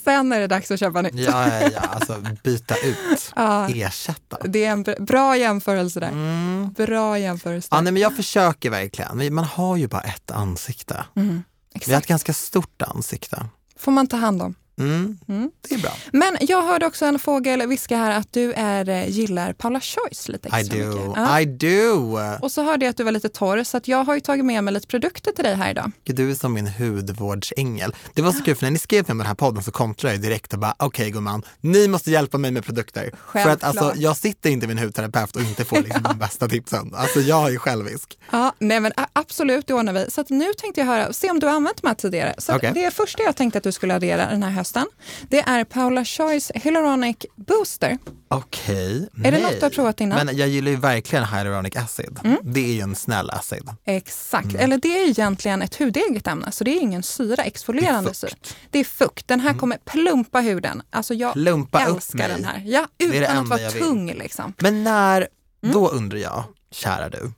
Sen 0.04 0.32
är 0.32 0.40
det 0.40 0.46
dags 0.46 0.70
att 0.70 0.80
köpa 0.80 1.02
nytt. 1.02 1.14
Ja, 1.14 1.48
ja, 1.60 1.68
ja, 1.74 1.80
alltså 1.80 2.16
byta 2.44 2.76
ut, 2.76 3.32
Ja, 3.36 3.68
ersätta. 3.68 4.38
det 4.44 4.64
är 4.64 4.70
en 4.70 4.84
br- 4.84 5.04
bra 5.04 5.36
jämförelse 5.36 6.00
där. 6.00 6.08
Mm. 6.08 6.72
Bra 6.72 7.18
jämförelse. 7.18 7.68
Ja, 7.70 7.80
nej, 7.80 7.92
men 7.92 8.02
jag 8.02 8.16
försöker 8.16 8.70
verkligen. 8.70 9.34
Man 9.34 9.44
har 9.44 9.76
ju 9.76 9.88
bara 9.88 10.02
ett 10.02 10.30
ansikte. 10.30 11.04
Mm, 11.16 11.42
Vi 11.86 11.92
har 11.92 12.00
ett 12.00 12.06
ganska 12.06 12.32
stort 12.32 12.82
ansikte. 12.82 13.46
Får 13.78 13.92
man 13.92 14.06
ta 14.06 14.16
hand 14.16 14.42
om. 14.42 14.54
Mm. 14.78 15.18
Mm. 15.28 15.50
Det 15.68 15.74
är 15.74 15.78
bra. 15.78 15.92
Men 16.12 16.36
jag 16.40 16.62
hörde 16.62 16.86
också 16.86 17.04
en 17.04 17.18
fågel 17.18 17.66
viska 17.68 17.96
här 17.96 18.10
att 18.10 18.32
du 18.32 18.52
är, 18.52 18.88
eh, 18.88 19.08
gillar 19.08 19.52
Paula 19.52 19.80
Choice 19.80 20.28
lite 20.28 20.48
I 20.48 20.60
extra 20.60 20.78
do, 20.78 20.84
mycket. 20.86 21.12
Ja. 21.16 21.40
I 21.40 21.44
do. 21.44 22.18
Och 22.40 22.52
så 22.52 22.62
hörde 22.62 22.84
jag 22.84 22.90
att 22.90 22.96
du 22.96 23.04
var 23.04 23.12
lite 23.12 23.28
torr 23.28 23.64
så 23.64 23.76
att 23.76 23.88
jag 23.88 24.04
har 24.04 24.14
ju 24.14 24.20
tagit 24.20 24.44
med 24.44 24.64
mig 24.64 24.74
lite 24.74 24.86
produkter 24.86 25.32
till 25.32 25.44
dig 25.44 25.54
här 25.54 25.70
idag. 25.70 25.92
Du 26.04 26.30
är 26.30 26.34
som 26.34 26.52
min 26.52 26.66
hudvårdsängel. 26.66 27.94
Det 28.14 28.22
var 28.22 28.32
så 28.32 28.42
kul 28.42 28.54
för 28.54 28.64
när 28.66 28.70
ni 28.70 28.78
skrev 28.78 29.02
till 29.02 29.14
mig 29.14 29.24
den 29.24 29.28
här 29.28 29.34
podden 29.34 29.62
så 29.62 29.70
kontrade 29.70 30.14
jag 30.14 30.22
direkt 30.22 30.52
och 30.52 30.58
bara 30.58 30.74
okej 30.78 31.10
gumman, 31.10 31.42
ni 31.60 31.88
måste 31.88 32.10
hjälpa 32.10 32.38
mig 32.38 32.50
med 32.50 32.64
produkter. 32.64 33.02
För 33.02 33.38
att 33.38 33.44
Självklart. 33.44 33.62
alltså, 33.64 33.92
jag 33.96 34.16
sitter 34.16 34.50
inte 34.50 34.66
vid 34.66 34.78
en 34.78 34.84
hudterapeut 34.84 35.36
och 35.36 35.42
inte 35.42 35.64
får 35.64 35.76
liksom 35.76 36.02
de 36.08 36.18
bästa 36.18 36.48
tipsen. 36.48 36.94
Alltså 36.94 37.20
jag 37.20 37.54
är 37.54 37.58
självisk. 37.58 38.18
Ja, 38.30 38.52
nej 38.58 38.80
men 38.80 38.92
absolut, 39.12 39.66
det 39.66 39.74
ordnar 39.74 39.92
vi. 39.92 40.10
Så 40.10 40.20
att 40.20 40.30
nu 40.30 40.52
tänkte 40.58 40.80
jag 40.80 40.86
höra, 40.86 41.12
se 41.12 41.30
om 41.30 41.40
du 41.40 41.46
har 41.46 41.54
använt 41.54 41.82
de 41.82 41.88
här 41.88 41.94
tidigare. 41.94 42.34
Så 42.38 42.56
Okej. 42.56 42.72
Det 42.74 42.90
första 42.90 43.22
jag 43.22 43.36
tänkte 43.36 43.58
att 43.58 43.64
du 43.64 43.72
skulle 43.72 43.94
addera 43.94 44.30
den 44.30 44.42
här 44.42 44.50
hösten, 44.62 44.86
det 45.28 45.40
är 45.40 45.64
Paula 45.64 46.04
Choice 46.04 46.50
Hyaluronic 46.54 47.16
Booster. 47.36 47.98
Okej, 48.28 49.08
Är 49.24 49.32
det 49.32 49.42
något 49.42 49.52
du 49.60 49.66
har 49.66 49.70
provat 49.70 50.00
innan? 50.00 50.18
Mm. 50.18 50.26
Men 50.26 50.36
jag 50.36 50.48
gillar 50.48 50.70
ju 50.70 50.76
verkligen 50.76 51.24
hyaluronic 51.24 51.76
acid. 51.76 52.18
Det 52.42 52.60
är 52.70 52.74
ju 52.74 52.80
en 52.80 52.94
snäll 52.94 53.30
acid. 53.30 53.68
Exakt, 53.84 54.44
Mm. 54.44 54.60
eller 54.60 54.78
det 54.78 54.88
är 54.98 55.08
egentligen 55.08 55.62
ett 55.62 55.74
hudeget 55.76 56.26
ämne, 56.26 56.52
så 56.52 56.64
det 56.64 56.70
är 56.70 56.80
ingen 56.80 57.02
syra, 57.02 57.42
exfolierande 57.44 58.10
Det 58.10 58.14
syra. 58.14 58.30
Mm. 58.30 58.56
Det 58.70 58.78
är 58.78 58.84
fukt. 58.84 59.28
Den 59.28 59.40
här 59.40 59.54
kommer 59.54 59.76
plumpa 59.76 60.40
huden. 60.40 60.82
Alltså 60.90 61.14
jag 61.14 61.32
Plumpa 61.32 61.80
älskar 61.80 62.28
den 62.28 62.44
här. 62.44 62.62
Ja, 62.66 62.86
är 62.98 63.08
det 63.08 63.18
utan 63.18 63.38
att 63.38 63.48
vara 63.48 63.70
tung 63.70 64.12
liksom. 64.12 64.52
Men 64.58 64.84
när, 64.84 65.28
Mm. 65.62 65.72
då 65.74 65.88
undrar 65.88 66.18
jag, 66.18 66.44
kära 66.70 67.08
du. 67.08 67.32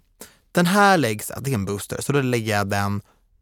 Den 0.53 0.67
här 0.67 0.99
läggs, 0.99 1.33
det 1.41 1.51
är 1.51 1.55
en 1.55 1.65
booster, 1.65 2.01
så 2.01 2.13
då 2.13 2.21
lägger 2.21 2.57
jag 2.57 2.67
den 2.69 3.01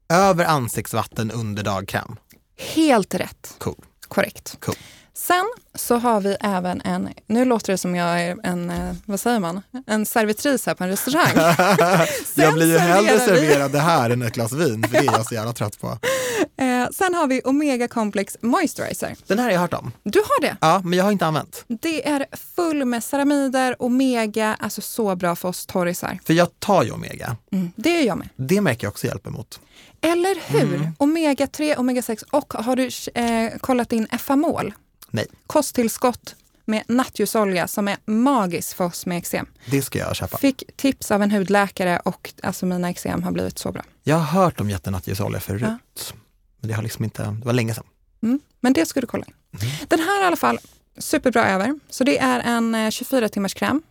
över 0.09 0.45
ansiktsvatten 0.45 1.31
under 1.31 1.63
dagkräm. 1.63 2.17
Helt 2.59 3.15
rätt. 3.15 3.55
Cool. 3.59 3.85
Korrekt. 4.09 4.57
Cool. 4.61 4.77
Sen 5.15 5.45
så 5.75 5.97
har 5.97 6.21
vi 6.21 6.37
även 6.41 6.81
en, 6.81 7.09
nu 7.27 7.45
låter 7.45 7.73
det 7.73 7.79
som 7.79 7.95
jag 7.97 8.21
är 8.23 8.37
en, 8.43 8.71
eh, 8.71 8.95
vad 9.07 9.21
säger 9.21 9.41
man, 9.41 9.63
en 9.87 10.07
servitris 10.07 10.67
här 10.67 10.75
på 10.75 10.85
en 10.85 10.91
restaurang. 10.91 11.33
jag 12.35 12.55
blir 12.55 12.67
ju 12.73 12.79
hellre 12.79 13.21
serverad 13.21 13.73
det 13.73 13.79
här 13.79 14.11
än 14.11 14.23
ett 14.23 14.35
glas 14.35 14.53
vin, 14.53 14.83
för 14.83 14.93
det 14.93 14.99
är 14.99 15.05
jag 15.05 15.27
så 15.27 15.35
jävla 15.35 15.53
trött 15.53 15.81
på. 15.81 15.99
Eh, 16.57 16.89
sen 16.93 17.15
har 17.15 17.27
vi 17.27 17.41
Omega 17.45 17.89
Complex 17.89 18.37
Moisturizer. 18.41 19.17
Den 19.27 19.39
här 19.39 19.45
har 19.45 19.53
jag 19.53 19.61
hört 19.61 19.73
om. 19.73 19.93
Du 20.03 20.19
har 20.19 20.41
det? 20.41 20.57
Ja, 20.61 20.81
men 20.85 20.99
jag 20.99 21.05
har 21.05 21.13
inte 21.13 21.27
använt. 21.27 21.65
Det 21.69 22.09
är 22.09 22.27
full 22.57 22.85
med 22.85 23.05
ceramider, 23.05 23.83
omega, 23.83 24.57
alltså 24.61 24.81
så 24.81 25.17
bra 25.17 25.37
för 25.37 25.49
oss 25.49 25.67
torrisar. 25.67 26.19
För 26.25 26.35
jag 26.35 26.49
tar 26.59 26.85
ju 26.85 26.91
Omega. 26.91 27.37
Mm, 27.53 27.73
det 27.77 28.01
är 28.01 28.07
jag 28.07 28.19
med. 28.19 28.29
Det 28.37 28.61
märker 28.61 28.87
jag 28.87 28.91
också 28.91 29.07
hjälper 29.07 29.31
mot. 29.31 29.61
Eller 30.03 30.53
hur? 30.53 30.75
Mm. 30.75 30.93
Omega 30.99 31.47
3, 31.47 31.77
omega 31.77 32.03
6 32.03 32.23
och 32.23 32.53
har 32.55 32.77
du 32.77 32.91
eh, 33.15 33.59
kollat 33.59 33.93
in 33.93 34.07
Efamol? 34.11 34.75
Nej, 35.11 35.27
Kosttillskott 35.47 36.35
med 36.65 36.83
nattljusolja 36.89 37.69
som 37.69 37.89
är 37.89 37.97
magiskt 38.05 38.73
för 38.73 38.85
oss 38.85 39.07
med 39.07 39.19
eksem. 39.19 39.47
det 39.67 39.83
ska 39.83 39.99
jag 39.99 40.17
köpa. 40.17 40.39
Fick 40.39 40.77
tips 40.77 41.11
av 41.11 41.23
en 41.23 41.31
hudläkare 41.31 41.99
och 42.05 42.33
alltså 42.43 42.67
mina 42.67 42.91
eksem 42.91 43.23
har 43.23 43.33
blivit 43.33 43.59
så 43.59 43.73
bra. 43.73 43.83
Jag 44.03 44.17
har 44.17 44.43
hört 44.43 44.61
om 44.61 44.71
jättenattljusolja 44.71 45.41
förut. 45.41 46.15
Men 46.61 46.69
det 46.69 46.75
har 46.75 46.83
liksom 46.83 47.05
inte, 47.05 47.23
det 47.23 47.45
var 47.47 47.53
länge 47.53 47.75
sedan. 47.75 47.85
Mm. 48.23 48.41
Men 48.61 48.73
det 48.73 48.87
ska 48.87 49.01
du 49.01 49.07
kolla 49.07 49.25
in. 49.27 49.35
Mm. 49.63 49.75
Den 49.89 50.01
här 50.01 50.23
i 50.23 50.27
alla 50.27 50.37
fall, 50.37 50.59
superbra 50.99 51.49
över. 51.49 51.79
Så 51.91 52.05
det 52.05 52.19
är 52.19 52.41
en 52.41 52.75
eh, 52.75 52.91
24 52.91 53.29
timmars 53.29 53.55
kräm. 53.55 53.83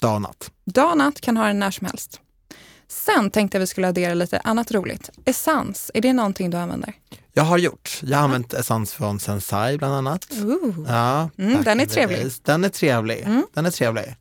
Dag 0.00 0.14
och 0.14 0.22
natt. 0.22 0.50
Dag 0.64 0.90
och 0.90 0.98
natt, 0.98 1.20
kan 1.20 1.36
ha 1.36 1.46
den 1.46 1.58
när 1.58 1.70
som 1.70 1.86
helst. 1.86 2.20
Sen 2.90 3.30
tänkte 3.30 3.56
jag 3.56 3.60
vi 3.60 3.66
skulle 3.66 3.88
addera 3.88 4.14
lite 4.14 4.38
annat 4.40 4.72
roligt. 4.72 5.10
Essens, 5.24 5.90
är 5.94 6.00
det 6.00 6.12
någonting 6.12 6.50
du 6.50 6.56
använder? 6.56 6.92
Jag 7.32 7.42
har 7.42 7.58
gjort. 7.58 8.00
Jag 8.02 8.16
har 8.18 8.24
använt 8.24 8.54
essens 8.54 8.92
från 8.92 9.20
Sensai 9.20 9.78
bland 9.78 9.94
annat. 9.94 10.26
Ooh. 10.44 10.74
Ja, 10.88 11.30
Mm, 11.38 11.62
den 11.62 11.80
är 11.80 11.86
trevlig. 11.86 12.32
Den 12.42 12.64
är 12.64 12.68
trevlig. 12.68 13.20
Mm. 13.20 13.46
Den 13.54 13.66
är 13.66 13.70
trevlig. 13.70 14.16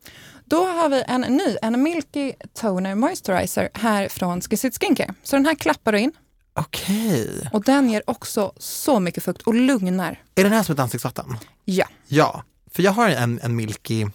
Då 0.45 0.65
har 0.65 0.89
vi 0.89 1.03
en 1.07 1.21
ny, 1.21 1.57
en 1.61 1.83
Milky 1.83 2.33
Toner 2.53 2.95
Moisturizer 2.95 3.69
här 3.73 4.07
från 4.09 4.41
Skisit 4.41 4.79
Skincare. 4.83 5.13
Så 5.23 5.35
den 5.35 5.45
här 5.45 5.55
klappar 5.55 5.91
du 5.91 5.99
in 5.99 6.11
Okej. 6.53 7.49
och 7.53 7.63
den 7.63 7.89
ger 7.89 8.03
också 8.09 8.53
så 8.57 8.99
mycket 8.99 9.23
fukt 9.23 9.41
och 9.41 9.53
lugnar. 9.53 10.21
Är 10.35 10.43
den 10.43 10.53
här 10.53 10.63
som 10.63 10.73
ett 10.73 10.79
ansiktsvatten? 10.79 11.37
Ja, 11.65 11.85
Ja, 12.07 12.43
för 12.71 12.83
jag 12.83 12.91
har 12.91 13.09
en, 13.09 13.39
en 13.43 13.55
Milky 13.55 14.05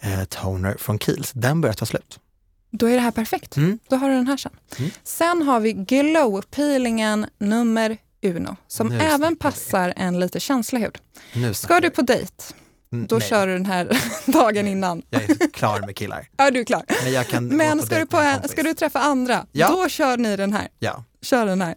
eh, 0.00 0.24
toner 0.24 0.76
från 0.78 0.98
Kiehl's. 0.98 1.30
Den 1.34 1.60
börjar 1.60 1.74
ta 1.74 1.86
slut. 1.86 2.18
Då 2.76 2.86
är 2.86 2.94
det 2.94 3.00
här 3.00 3.10
perfekt. 3.10 3.56
Mm. 3.56 3.78
Då 3.88 3.96
har 3.96 4.08
du 4.08 4.14
den 4.14 4.26
här 4.26 4.36
sen. 4.36 4.52
Mm. 4.78 4.90
Sen 5.04 5.42
har 5.42 5.60
vi 5.60 5.72
Glow-peelingen 5.72 7.26
nummer 7.38 7.96
uno 8.22 8.56
som 8.68 8.88
Nu 8.88 8.98
även 9.00 9.30
vi. 9.32 9.36
passar 9.36 9.92
en 9.96 10.20
lite 10.20 10.40
känslig 10.40 10.80
hud. 10.80 10.98
Ska 11.56 11.80
du 11.80 11.90
på 11.90 12.02
dejt, 12.02 12.32
Mm, 12.92 13.06
då 13.06 13.16
nej, 13.18 13.28
kör 13.28 13.46
du 13.46 13.52
den 13.52 13.66
här 13.66 14.02
dagen 14.32 14.68
innan. 14.68 15.02
Jag 15.10 15.22
är 15.30 15.50
klar 15.52 15.80
med 15.80 15.96
killar. 15.96 16.28
Ja, 16.36 16.50
du 16.50 16.60
är 16.60 16.64
klar. 16.64 16.82
Men, 17.04 17.12
jag 17.12 17.26
kan 17.28 17.46
Men 17.46 17.82
ska 17.82 17.98
du, 17.98 18.06
på 18.06 18.16
en 18.16 18.48
ska 18.48 18.62
du 18.62 18.74
träffa 18.74 18.98
andra, 19.00 19.46
Ja. 19.52 19.68
då 19.68 19.88
kör 19.88 20.16
ni 20.16 20.36
den 20.36 20.52
här. 20.52 20.68
Ja. 20.78 21.04
Kör 21.26 21.46
den 21.46 21.62
här. 21.62 21.74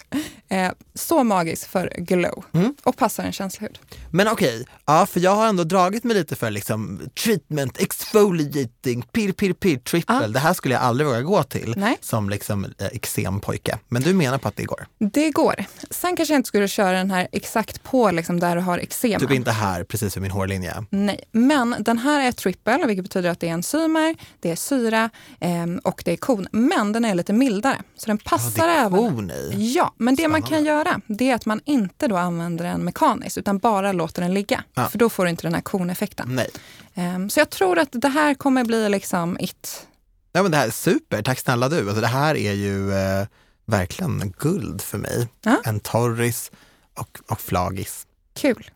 Eh, 0.49 0.71
så 0.93 1.23
magisk 1.23 1.67
för 1.69 1.93
glow 1.97 2.43
Mm. 2.53 2.75
och 2.83 2.97
passar 2.97 3.23
en 3.23 3.31
känslig 3.31 3.67
hud. 3.67 3.79
Men 4.11 4.27
okej, 4.27 4.65
ja, 4.85 5.05
för 5.05 5.19
jag 5.19 5.35
har 5.35 5.47
ändå 5.47 5.63
dragit 5.63 6.03
mig 6.03 6.15
lite 6.15 6.35
för 6.35 6.51
liksom 6.51 7.01
treatment, 7.23 7.77
exfoliating, 7.77 9.01
pir, 9.01 9.31
pir, 9.31 9.53
pir, 9.53 9.77
triple. 9.77 10.15
Ja. 10.21 10.27
Det 10.27 10.39
här 10.39 10.53
skulle 10.53 10.73
jag 10.75 10.83
aldrig 10.83 11.07
våga 11.07 11.21
gå 11.21 11.43
till 11.43 11.73
Nej. 11.77 11.97
som 12.01 12.29
liksom 12.29 12.65
eh, 12.65 12.87
eksempojke. 12.91 13.77
Men 13.87 14.01
du 14.01 14.13
menar 14.13 14.37
på 14.37 14.47
att 14.47 14.55
det 14.55 14.63
går? 14.63 14.87
Det 14.97 15.31
går. 15.31 15.55
Sen 15.89 16.15
kanske 16.15 16.33
jag 16.33 16.39
inte 16.39 16.47
skulle 16.47 16.67
köra 16.67 16.91
den 16.97 17.11
här 17.11 17.27
exakt 17.31 17.83
på 17.83 18.11
liksom 18.11 18.39
där 18.39 18.55
du 18.55 18.61
har 18.61 18.77
eksema. 18.77 19.19
Typ 19.19 19.31
inte 19.31 19.51
här, 19.51 19.83
precis 19.83 20.15
vid 20.17 20.21
min 20.21 20.31
hårlinje. 20.31 20.73
Nej, 20.89 21.19
men 21.31 21.75
den 21.79 21.97
här 21.97 22.27
är 22.27 22.31
triple, 22.31 22.85
vilket 22.87 23.03
betyder 23.03 23.29
att 23.29 23.39
det 23.39 23.49
är 23.49 23.53
enzymer, 23.53 24.15
det 24.39 24.51
är 24.51 24.55
syra 24.55 25.09
ehm, 25.39 25.79
och 25.83 26.01
det 26.05 26.11
är 26.11 26.17
kon. 26.17 26.47
Men 26.51 26.91
den 26.91 27.05
är 27.05 27.15
lite 27.15 27.33
mildare, 27.33 27.77
så 27.97 28.05
den 28.05 28.19
Ja, 28.23 28.29
passar 28.29 28.67
det 28.67 28.73
är 28.73 28.85
även. 28.85 28.99
I. 29.39 29.73
Ja, 29.75 29.93
men 29.97 30.15
det 30.15 30.27
man 30.27 30.41
kan 30.41 30.47
Spännande. 30.47 30.69
göra 30.69 31.01
det 31.07 31.31
är 31.31 31.35
att 31.35 31.45
man 31.45 31.61
inte 31.65 32.07
då 32.07 32.17
använder 32.17 32.65
den 32.65 32.85
mekaniskt 32.85 33.37
utan 33.37 33.57
bara 33.57 33.91
låter 33.91 34.21
den 34.21 34.33
ligga. 34.33 34.63
Ja. 34.73 34.87
För 34.89 34.97
då 34.97 35.09
får 35.09 35.23
du 35.23 35.29
inte 35.29 35.43
den 35.43 35.53
här 35.53 35.61
koneffekten. 35.61 36.27
Nej. 36.35 36.49
Ehm, 36.93 37.29
så 37.29 37.39
jag 37.39 37.49
tror 37.49 37.79
att 37.79 37.89
det 37.91 38.07
här 38.09 38.33
kommer 38.33 38.63
bli 38.63 38.89
liksom 38.89 39.37
it. 39.39 39.87
Ja, 40.31 40.41
men 40.41 40.51
det 40.51 40.57
här 40.57 40.67
är 40.67 40.71
super, 40.71 41.21
tack 41.21 41.39
snälla 41.39 41.69
du. 41.69 41.79
Alltså, 41.79 42.01
det 42.01 42.07
här 42.07 42.35
är 42.37 42.53
ju 42.53 42.93
eh, 42.93 43.27
verkligen 43.65 44.33
guld 44.39 44.81
för 44.81 44.97
mig. 44.97 45.27
Ja. 45.43 45.57
En 45.65 45.79
torris 45.79 46.51
och, 46.97 47.19
och 47.27 47.41
flagis. 47.41 48.05
Kul. 48.33 48.71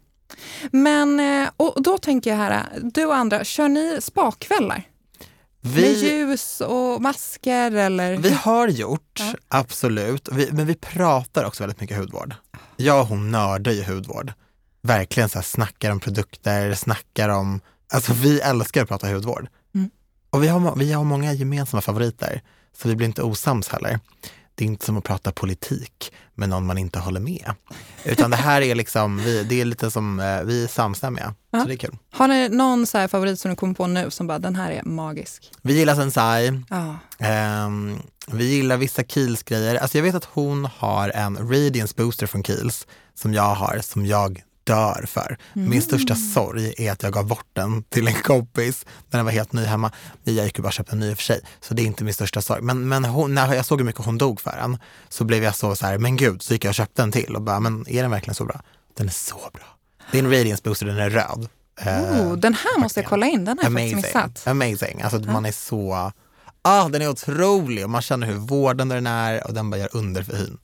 Men 0.72 1.20
eh, 1.20 1.50
och 1.58 1.84
då 1.84 1.98
tänker 1.98 2.30
jag 2.30 2.38
här, 2.38 2.64
du 2.82 3.06
och 3.06 3.16
andra, 3.16 3.44
kör 3.44 3.68
ni 3.68 3.98
spakvällar? 4.02 4.84
Med 5.66 5.74
Vi, 5.74 6.10
ljus 6.18 6.62
och 6.62 7.02
masker 7.02 7.72
eller? 7.72 8.18
vi 8.18 8.30
har 8.30 8.68
gjort, 8.68 9.20
Ja. 9.20 9.34
absolut, 9.48 10.30
vi, 10.32 10.50
men 10.52 10.66
vi 10.66 10.76
pratar 10.76 11.44
också 11.44 11.64
väldigt 11.64 11.82
mycket 11.82 11.98
hudvård. 11.98 12.36
Jag 12.78 13.02
och 13.02 13.08
hon 13.08 13.32
nördar 13.32 13.72
ju 13.72 13.84
hudvård. 13.84 14.34
Verkligen 14.82 15.30
så 15.30 15.38
här, 15.38 15.44
snackar 15.44 15.92
om 15.92 16.00
produkter, 16.00 16.74
snackar 16.74 17.30
om, 17.30 17.62
alltså 17.94 18.14
vi 18.14 18.40
älskar 18.40 18.82
att 18.84 18.88
prata 18.90 19.08
hudvård. 19.14 19.48
Mm. 19.76 19.90
Och 20.30 20.44
vi 20.44 20.48
har, 20.48 20.76
vi 20.76 20.92
har 20.94 21.04
många 21.04 21.34
gemensamma 21.34 21.82
favoriter, 21.82 22.42
så 22.78 22.88
vi 22.90 22.96
blir 22.96 23.08
inte 23.08 23.24
osams 23.24 23.68
heller. 23.70 24.00
Det 24.56 24.66
är 24.66 24.68
inte 24.68 24.86
som 24.86 24.98
att 24.98 25.04
prata 25.04 25.32
politik 25.32 26.14
med 26.36 26.50
någon 26.50 26.66
man 26.66 26.78
inte 26.78 27.00
håller 27.00 27.20
med. 27.20 27.54
Utan 28.04 28.32
det 28.32 28.38
här 28.38 28.62
är 28.62 28.76
liksom, 28.76 29.18
vi, 29.18 29.44
det 29.44 29.62
är 29.62 29.66
lite 29.66 29.92
som, 29.92 30.20
eh, 30.20 30.42
vi 30.44 30.64
är 30.64 30.68
samstämmiga. 30.68 31.36
Ja. 31.52 31.62
Så 31.62 31.68
det 31.68 31.74
är 31.74 31.78
kul. 31.78 31.98
Har 32.12 32.28
ni 32.28 32.50
någon 32.50 32.88
så 32.88 33.08
favorit 33.08 33.40
som 33.40 33.50
du 33.52 33.56
kommer 33.56 33.74
på 33.74 33.88
nu 33.88 34.12
som 34.12 34.28
bara, 34.28 34.40
den 34.40 34.56
här 34.56 34.72
är 34.72 34.84
magisk? 34.84 35.52
Vi 35.62 35.74
gillar 35.78 35.96
Sensai, 35.96 36.62
Ja. 36.70 36.96
Ehm, 37.20 38.00
vi 38.28 38.46
gillar 38.56 38.78
vissa 38.78 39.02
Kiehl's 39.02 39.44
grejer. 39.46 39.76
Alltså 39.76 39.98
jag 39.98 40.04
vet 40.04 40.16
att 40.16 40.26
hon 40.26 40.66
har 40.66 41.10
en 41.10 41.38
Radiance 41.38 41.94
Booster 41.98 42.28
från 42.28 42.44
Kiehl's 42.44 42.88
som 43.16 43.34
jag 43.34 43.56
har, 43.56 43.80
som 43.84 44.06
jag 44.06 44.42
dör 44.64 45.06
för. 45.08 45.38
Min 45.54 45.82
största 45.82 46.16
sorg 46.16 46.74
är 46.78 46.92
att 46.92 47.04
jag 47.04 47.14
gav 47.14 47.28
bort 47.28 47.48
den 47.54 47.84
till 47.84 48.08
en 48.08 48.14
kompis 48.14 48.86
när 49.10 49.18
den 49.18 49.26
var 49.26 49.32
helt 49.32 49.54
ny 49.54 49.64
hemma. 49.64 49.92
Jag 50.24 50.46
gick 50.46 50.58
ju 50.58 50.62
bara 50.62 50.68
och 50.68 50.74
köpte 50.74 50.94
en 50.94 51.00
ny 51.00 51.10
i 51.10 51.14
och 51.14 51.18
för 51.18 51.24
sig, 51.24 51.42
så 51.62 51.74
det 51.74 51.82
är 51.82 51.86
inte 51.86 52.04
min 52.04 52.14
största 52.14 52.42
sorg. 52.42 52.62
Men, 52.62 52.88
men 52.88 53.06
hon, 53.06 53.36
när 53.36 53.54
jag 53.54 53.66
såg 53.66 53.80
hur 53.80 53.86
mycket 53.86 54.06
hon 54.06 54.18
dog 54.18 54.42
för 54.42 54.58
den 54.62 54.78
så 55.10 55.24
blev 55.24 55.44
jag 55.44 55.56
så, 55.56 55.76
så 55.76 55.86
här, 55.86 55.98
men 55.98 56.16
gud, 56.16 56.42
så 56.42 56.54
gick 56.54 56.66
jag 56.66 56.70
och 56.70 56.76
köpte 56.76 57.04
en 57.04 57.12
till 57.12 57.36
och 57.36 57.42
bara, 57.42 57.60
men 57.60 57.86
är 57.90 58.02
den 58.02 58.12
verkligen 58.12 58.36
så 58.36 58.46
bra? 58.46 58.62
Den 58.98 59.08
är 59.08 59.12
så 59.12 59.50
bra. 59.54 59.78
Det 60.12 60.20
är 60.20 60.24
en 60.24 60.32
Radiance 60.32 60.64
Booster, 60.64 60.86
den 60.86 60.98
är 60.98 61.10
röd. 61.10 61.48
Oh, 61.82 62.38
den 62.38 62.54
här 62.54 62.80
måste 62.80 63.00
jag 63.00 63.10
kolla 63.10 63.26
in, 63.26 63.46
den 63.46 63.58
har 63.58 63.64
jag 63.64 63.74
faktiskt 63.74 64.06
amazing. 64.06 64.24
missat. 64.26 64.48
amazing. 64.48 65.02
Alltså 65.02 65.20
man 65.20 65.46
är 65.46 65.52
så, 65.52 66.12
ah 66.62 66.90
den 66.90 67.02
är 67.02 67.10
otrolig 67.10 67.84
och 67.84 67.90
man 67.90 68.02
känner 68.02 68.28
hur 68.28 68.36
vårdande 68.36 68.96
den 68.96 69.08
är 69.08 69.48
och 69.48 69.54
den 69.54 69.70
bara 69.70 69.78
gör 69.78 69.90
under 69.92 70.24
för 70.24 70.36
hyn. 70.38 70.58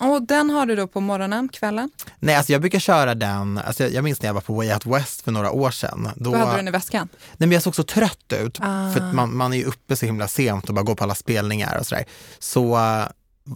Och 0.00 0.22
den 0.22 0.50
har 0.50 0.66
du 0.66 0.76
då 0.76 0.86
på 0.86 1.00
morgonen, 1.00 1.48
kvällen? 1.48 1.90
Nej, 2.18 2.34
alltså 2.34 2.52
jag 2.52 2.60
brukar 2.60 2.78
köra 2.78 3.14
den, 3.14 3.58
alltså 3.58 3.82
jag, 3.82 3.92
jag 3.92 4.04
minns 4.04 4.22
när 4.22 4.28
jag 4.28 4.34
var 4.34 4.40
på 4.40 4.54
Way 4.54 4.72
Out 4.72 4.86
West 4.86 5.20
för 5.20 5.32
några 5.32 5.50
år 5.50 5.70
sedan. 5.70 6.08
Då, 6.16 6.30
Då 6.30 6.36
hade 6.36 6.50
du 6.50 6.56
den 6.56 6.68
i 6.68 6.70
väskan? 6.70 7.08
nej, 7.12 7.46
men 7.48 7.52
jag 7.52 7.62
såg 7.62 7.74
så 7.76 7.82
trött 7.82 8.32
ut, 8.32 8.58
Ah. 8.60 8.92
för 8.92 9.00
att 9.00 9.14
man, 9.14 9.36
man 9.36 9.52
är 9.52 9.56
ju 9.56 9.64
uppe 9.64 9.96
så 9.96 10.06
himla 10.06 10.28
sent 10.28 10.68
och 10.68 10.74
bara 10.74 10.82
går 10.82 10.94
på 10.94 11.04
alla 11.04 11.14
spelningar 11.14 11.78
och 11.78 11.86
sådär. 11.86 12.04
Så, 12.38 12.78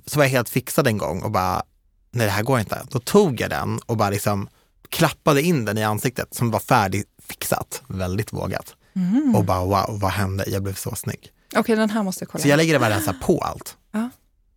så 0.07 0.19
var 0.19 0.25
jag 0.25 0.31
helt 0.31 0.49
fixad 0.49 0.87
en 0.87 0.99
gång 0.99 1.23
och 1.23 1.31
bara, 1.31 1.63
nej 2.11 2.27
det 2.27 2.33
här 2.33 2.43
går 2.43 2.61
inte. 2.61 2.83
Då 2.91 2.99
tog 2.99 3.41
jag 3.41 3.51
den 3.51 3.79
och 3.87 3.97
bara 3.97 4.11
liksom 4.11 4.49
klappade 4.89 5.43
in 5.43 5.65
den 5.65 5.79
i 5.79 5.85
ansiktet 5.85 6.35
som 6.35 6.51
var 6.51 6.61
färdigfixat, 6.61 7.83
väldigt 7.87 8.33
vågat. 8.33 8.75
Mm. 8.97 9.35
Och 9.37 9.45
bara 9.45 9.65
wow, 9.65 10.01
vad 10.01 10.11
hände? 10.11 10.45
Jag 10.47 10.63
blev 10.63 10.75
så 10.75 10.95
snygg. 10.95 11.31
Okej, 11.57 11.77
den 11.77 11.91
här 11.91 12.03
måste 12.03 12.23
jag 12.25 12.31
kolla. 12.31 12.43
Så 12.43 12.49
jag 12.49 12.57
lägger 12.57 13.01
så 13.01 13.07
här 13.11 13.21
på 13.23 13.39
allt. 13.39 13.77
Ja. 13.93 14.11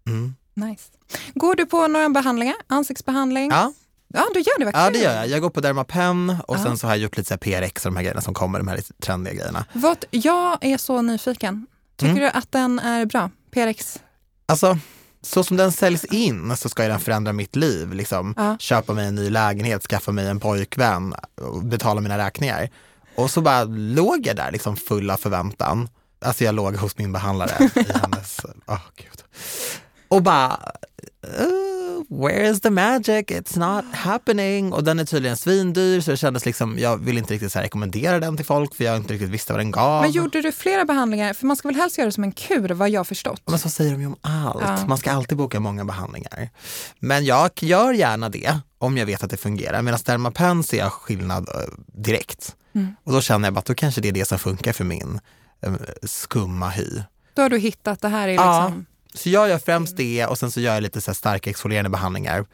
Mm. 0.07 0.35
Nice. 0.57 0.83
Går 1.33 1.55
du 1.55 1.65
på 1.65 1.87
några 1.87 2.09
behandlingar? 2.09 2.55
Ansiktsbehandling? 2.67 3.49
Ja, 3.51 3.73
Ja, 4.13 4.25
du 4.33 4.39
gör 4.39 4.59
det, 4.59 4.65
vad 4.65 4.75
ja, 4.75 4.89
det 4.89 4.99
gör 4.99 5.15
jag. 5.15 5.27
Jag 5.27 5.41
går 5.41 5.49
på 5.49 5.61
Dermapen 5.61 6.37
och 6.47 6.57
Ja. 6.57 6.63
sen 6.63 6.77
så 6.77 6.87
har 6.87 6.93
jag 6.93 6.99
gjort 6.99 7.17
lite 7.17 7.27
så 7.33 7.37
PRX 7.37 7.85
och 7.85 7.91
de 7.91 7.95
här 7.95 8.03
grejerna 8.03 8.21
som 8.21 8.33
kommer, 8.33 8.59
de 8.59 8.67
här 8.67 8.79
trendiga 9.01 9.33
grejerna. 9.33 9.65
Vad, 9.73 10.05
jag 10.11 10.57
är 10.65 10.77
så 10.77 11.01
nyfiken. 11.01 11.67
Tycker 11.95 12.11
Mm. 12.11 12.23
du 12.23 12.29
att 12.29 12.51
den 12.51 12.79
är 12.79 13.05
bra? 13.05 13.29
PRX? 13.51 13.99
Alltså, 14.45 14.77
så 15.21 15.43
som 15.43 15.57
den 15.57 15.71
säljs 15.71 16.05
in 16.05 16.57
så 16.57 16.69
ska 16.69 16.83
ju 16.83 16.89
den 16.89 16.99
förändra 16.99 17.33
mitt 17.33 17.55
liv. 17.55 17.93
Liksom. 17.93 18.33
Ja. 18.37 18.57
Köpa 18.59 18.93
mig 18.93 19.07
en 19.07 19.15
ny 19.15 19.29
lägenhet, 19.29 19.83
skaffa 19.87 20.11
mig 20.11 20.27
en 20.27 20.39
pojkvän 20.39 21.15
betala 21.63 22.01
mina 22.01 22.17
räkningar. 22.17 22.69
Och 23.15 23.31
så 23.31 23.41
bara 23.41 23.63
låg 23.63 24.27
jag 24.27 24.35
där 24.35 24.51
liksom 24.51 24.77
full 24.77 25.09
av 25.09 25.17
förväntan. 25.17 25.89
Alltså 26.21 26.43
jag 26.43 26.55
låg 26.55 26.75
hos 26.75 26.97
min 26.97 27.11
behandlare 27.11 27.69
i 27.75 27.91
hennes, 28.01 28.39
gud. 28.95 29.16
Och 30.07 30.23
bara, 30.23 30.59
uh, 31.39 32.21
where 32.21 32.49
is 32.49 32.61
the 32.61 32.69
magic? 32.69 33.25
It's 33.27 33.59
not 33.59 33.85
happening. 33.95 34.73
Och 34.73 34.83
den 34.83 34.99
är 34.99 35.05
tydligen 35.05 35.37
svindyr 35.37 36.01
så 36.01 36.11
det 36.11 36.17
kändes 36.17 36.45
liksom, 36.45 36.79
jag 36.79 36.97
vill 36.97 37.17
inte 37.17 37.33
riktigt 37.33 37.51
så 37.51 37.59
rekommendera 37.59 38.19
den 38.19 38.37
till 38.37 38.45
folk 38.45 38.75
för 38.75 38.83
jag 38.83 38.97
inte 38.97 39.13
riktigt 39.13 39.29
visste 39.29 39.53
vad 39.53 39.59
den 39.59 39.71
gav. 39.71 40.01
Men 40.01 40.11
gjorde 40.11 40.41
du 40.41 40.51
flera 40.51 40.85
behandlingar? 40.85 41.33
För 41.33 41.47
man 41.47 41.55
ska 41.55 41.67
väl 41.67 41.75
helst 41.75 41.97
göra 41.97 42.05
det 42.05 42.11
som 42.11 42.23
en 42.23 42.31
kur, 42.31 42.69
vad 42.69 42.89
jag 42.89 43.07
förstått. 43.07 43.41
Men 43.45 43.59
så 43.59 43.69
säger 43.69 43.91
de 43.91 44.01
ju 44.01 44.07
om 44.07 44.15
allt. 44.21 44.61
Ja. 44.61 44.85
Man 44.87 44.97
ska 44.97 45.11
alltid 45.11 45.37
boka 45.37 45.59
många 45.59 45.85
behandlingar. 45.85 46.49
Men 46.99 47.25
jag 47.25 47.51
gör 47.55 47.93
gärna 47.93 48.29
det 48.29 48.59
om 48.77 48.97
jag 48.97 49.05
vet 49.05 49.23
att 49.23 49.29
det 49.29 49.37
fungerar. 49.37 49.81
Medan 49.81 49.99
Dermapen 50.05 50.63
ser 50.63 50.77
jag 50.77 50.91
skillnad 50.91 51.49
eh, 51.49 51.55
direkt. 52.03 52.55
Mm. 52.75 52.95
Och 53.03 53.11
då 53.11 53.21
känner 53.21 53.47
jag 53.47 53.57
att 53.57 53.65
då 53.65 53.73
kanske 53.73 54.01
det 54.01 54.07
är 54.07 54.11
det 54.11 54.25
som 54.25 54.39
funkar 54.39 54.73
för 54.73 54.83
min 54.83 55.19
eh, 55.61 55.73
skumma 56.03 56.69
hy. 56.69 57.01
Då 57.33 57.41
har 57.41 57.49
du 57.49 57.57
hittat, 57.57 58.01
det 58.01 58.07
här 58.07 58.27
är 58.27 58.33
Ja. 58.33 58.73
Så 59.17 59.29
jag 59.29 59.49
gör 59.49 59.59
främst 59.59 59.97
det 59.97 60.25
och 60.25 60.37
sen 60.37 60.51
så 60.51 60.59
gör 60.59 60.73
jag 60.73 60.83
lite 60.83 61.01
så 61.01 61.13
starka 61.13 61.49
exfolierande 61.49 61.89
behandlingar 61.89 62.45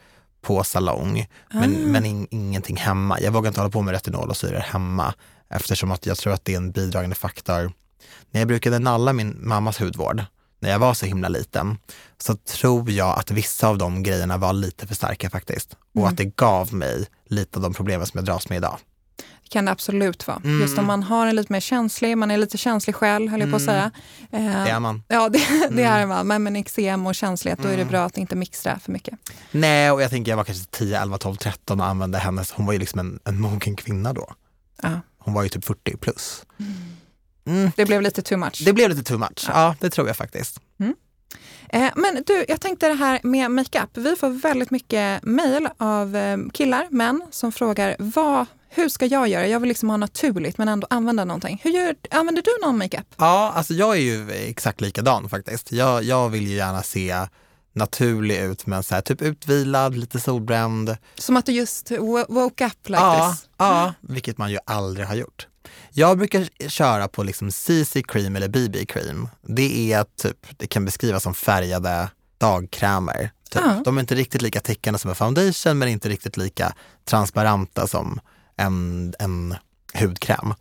på 0.42 0.64
salong. 0.64 1.28
Men, 1.54 1.64
Ah. 1.76 1.88
men 1.88 2.06
in, 2.06 2.28
ingenting 2.32 2.78
hemma. 2.78 3.20
Jag 3.22 3.32
vågar 3.32 3.48
inte 3.48 3.60
hålla 3.60 3.72
på 3.72 3.82
med 3.82 3.92
retinol 3.92 4.30
och 4.30 4.38
syror 4.38 4.60
hemma 4.60 5.14
eftersom 5.50 5.92
att 5.92 6.06
jag 6.06 6.18
tror 6.18 6.34
att 6.34 6.46
det 6.46 6.54
är 6.54 6.58
en 6.58 6.72
bidragande 6.72 7.16
faktor. 7.16 7.72
När 8.32 8.42
jag 8.42 8.48
brukade 8.48 8.80
nalla 8.80 9.14
min 9.14 9.38
mammas 9.40 9.82
hudvård, 9.82 10.24
när 10.60 10.70
jag 10.72 10.80
var 10.80 10.94
så 10.94 11.06
himla 11.06 11.28
liten, 11.30 11.78
så 12.18 12.36
tror 12.36 12.92
jag 12.92 13.20
att 13.20 13.32
vissa 13.32 13.68
av 13.68 13.78
de 13.78 14.04
grejerna 14.04 14.38
var 14.38 14.54
lite 14.54 14.88
för 14.88 14.96
starka 14.96 15.30
faktiskt. 15.30 15.74
Och 15.94 16.02
Mm. 16.02 16.10
att 16.10 16.18
det 16.18 16.26
gav 16.36 16.74
mig 16.74 17.06
lite 17.30 17.58
av 17.60 17.64
de 17.64 17.74
problemen 17.74 18.08
som 18.08 18.18
jag 18.18 18.26
dras 18.26 18.50
med 18.50 18.56
idag. 18.58 18.78
Kan 19.54 19.66
det 19.66 19.72
absolut 19.72 20.28
vara. 20.28 20.42
Mm. 20.44 20.62
Just 20.62 20.78
om 20.78 20.86
man 20.86 21.04
har 21.04 21.28
en 21.28 21.36
lite 21.36 21.52
mer 21.54 21.60
känslig, 21.60 22.18
man 22.18 22.32
är 22.32 22.38
lite 22.38 22.58
känslig 22.58 22.96
själv, 22.96 23.30
höll 23.32 23.40
jag 23.40 23.50
på 23.50 23.56
att 23.56 23.62
Mm. 23.62 23.74
säga. 23.74 23.92
Eh, 24.32 24.64
Det 24.64 24.70
är 24.72 24.80
man. 24.80 25.04
Ja, 25.08 25.30
det, 25.30 25.40
det 25.70 25.84
Mm. 25.84 26.02
är 26.02 26.06
man. 26.06 26.28
Men 26.28 26.44
med 26.44 26.58
eksem 26.58 27.08
och 27.08 27.16
känslighet, 27.16 27.60
då 27.64 27.68
är 27.70 27.78
det 27.78 27.86
bra 27.86 28.04
att 28.06 28.18
inte 28.18 28.36
mixtra 28.36 28.80
för 28.80 28.92
mycket. 28.92 29.14
Nej, 29.52 29.92
och 29.92 30.02
jag 30.02 30.10
tänker 30.10 30.32
jag 30.32 30.38
var 30.38 30.44
kanske 30.44 30.66
10, 30.72 31.02
11, 31.02 31.18
12, 31.18 31.36
13 31.36 31.80
och 31.82 31.88
använde 31.88 32.18
hennes, 32.18 32.52
hon 32.52 32.66
var 32.66 32.74
ju 32.74 32.80
liksom 32.80 33.00
en, 33.00 33.20
en 33.26 33.42
mogen 33.42 33.76
kvinna 33.76 34.14
då. 34.14 34.34
Ja. 34.82 34.90
Hon 35.18 35.34
var 35.34 35.44
ju 35.44 35.50
typ 35.50 35.66
40 35.66 35.98
plus. 35.98 36.44
Mm. 37.46 37.72
Det 37.76 37.86
blev 37.86 38.02
lite 38.02 38.22
too 38.22 38.38
much. 38.38 38.62
Det 38.66 38.74
blev 38.74 38.90
lite 38.90 39.04
too 39.04 39.18
much. 39.18 39.46
Ja, 39.48 39.76
det 39.80 39.90
tror 39.90 40.08
jag 40.08 40.18
faktiskt. 40.18 40.60
Eh, 41.70 41.90
men 41.96 42.24
du, 42.28 42.46
jag 42.48 42.62
tänkte 42.62 42.88
det 42.88 42.94
här 42.94 43.20
med 43.24 43.52
makeup. 43.52 43.90
Vi 43.94 44.16
får 44.16 44.30
väldigt 44.30 44.72
mycket 44.72 45.24
mejl 45.24 45.70
av 45.78 46.16
eh, 46.16 46.38
killar, 46.54 46.88
män, 46.92 47.22
som 47.32 47.52
frågar 47.52 47.96
vad, 48.00 48.46
hur 48.76 48.90
ska 48.90 49.06
jag 49.06 49.28
göra? 49.28 49.48
Jag 49.48 49.60
vill 49.60 49.68
liksom 49.68 49.90
ha 49.90 49.98
naturligt 49.98 50.58
men 50.58 50.68
ändå 50.68 50.88
använda 50.90 51.26
någonting. 51.26 51.62
Hur 51.64 51.72
gör, 51.72 51.96
använder 52.12 52.42
du 52.42 52.66
någon 52.66 52.78
makeup? 52.78 53.06
Ja, 53.18 53.52
alltså 53.56 53.74
jag 53.74 53.96
är 53.98 54.02
ju 54.02 54.32
exakt 54.32 54.82
likadan 54.82 55.30
faktiskt. 55.30 55.72
Jag, 55.72 56.04
jag 56.04 56.30
vill 56.30 56.48
ju 56.48 56.56
gärna 56.56 56.84
se 56.84 57.16
naturlig 57.74 58.38
ut 58.38 58.66
men 58.66 58.84
så 58.84 58.96
här, 58.96 59.02
typ 59.02 59.22
utvilad, 59.22 59.96
lite 59.96 60.20
solbränd. 60.20 60.98
Som 61.16 61.38
att 61.38 61.46
du 61.46 61.52
just 61.52 61.92
wo- 61.92 62.26
woke 62.30 62.66
up 62.66 62.90
like 62.90 63.02
ja, 63.02 63.32
this? 63.32 63.50
ja, 63.58 63.94
vilket 64.02 64.38
man 64.38 64.52
ju 64.52 64.58
aldrig 64.66 65.08
har 65.08 65.16
gjort. 65.16 65.48
Jag 65.92 66.18
brukar 66.18 66.70
köra 66.70 67.08
på 67.08 67.24
liksom 67.24 67.52
CC 67.52 68.04
cream 68.08 68.36
eller 68.36 68.48
BB 68.48 68.86
cream. 68.86 69.30
Det 69.42 69.94
är 69.94 70.06
typ, 70.22 70.38
det 70.58 70.68
kan 70.68 70.86
beskrivas 70.86 71.24
som 71.24 71.34
färgade 71.34 72.10
dagkrämer. 72.38 73.32
Typ. 73.50 73.62
Ja. 73.66 73.82
De 73.86 73.98
är 73.98 74.02
inte 74.02 74.16
riktigt 74.16 74.42
lika 74.42 74.60
täckande 74.60 75.00
som 75.00 75.10
en 75.10 75.16
foundation 75.16 75.78
men 75.78 75.88
inte 75.88 76.10
riktigt 76.10 76.38
lika 76.38 76.74
transparenta 77.06 77.88
som 77.88 78.20
en, 78.58 79.14
en 79.20 79.56
hudkräm. 79.94 80.54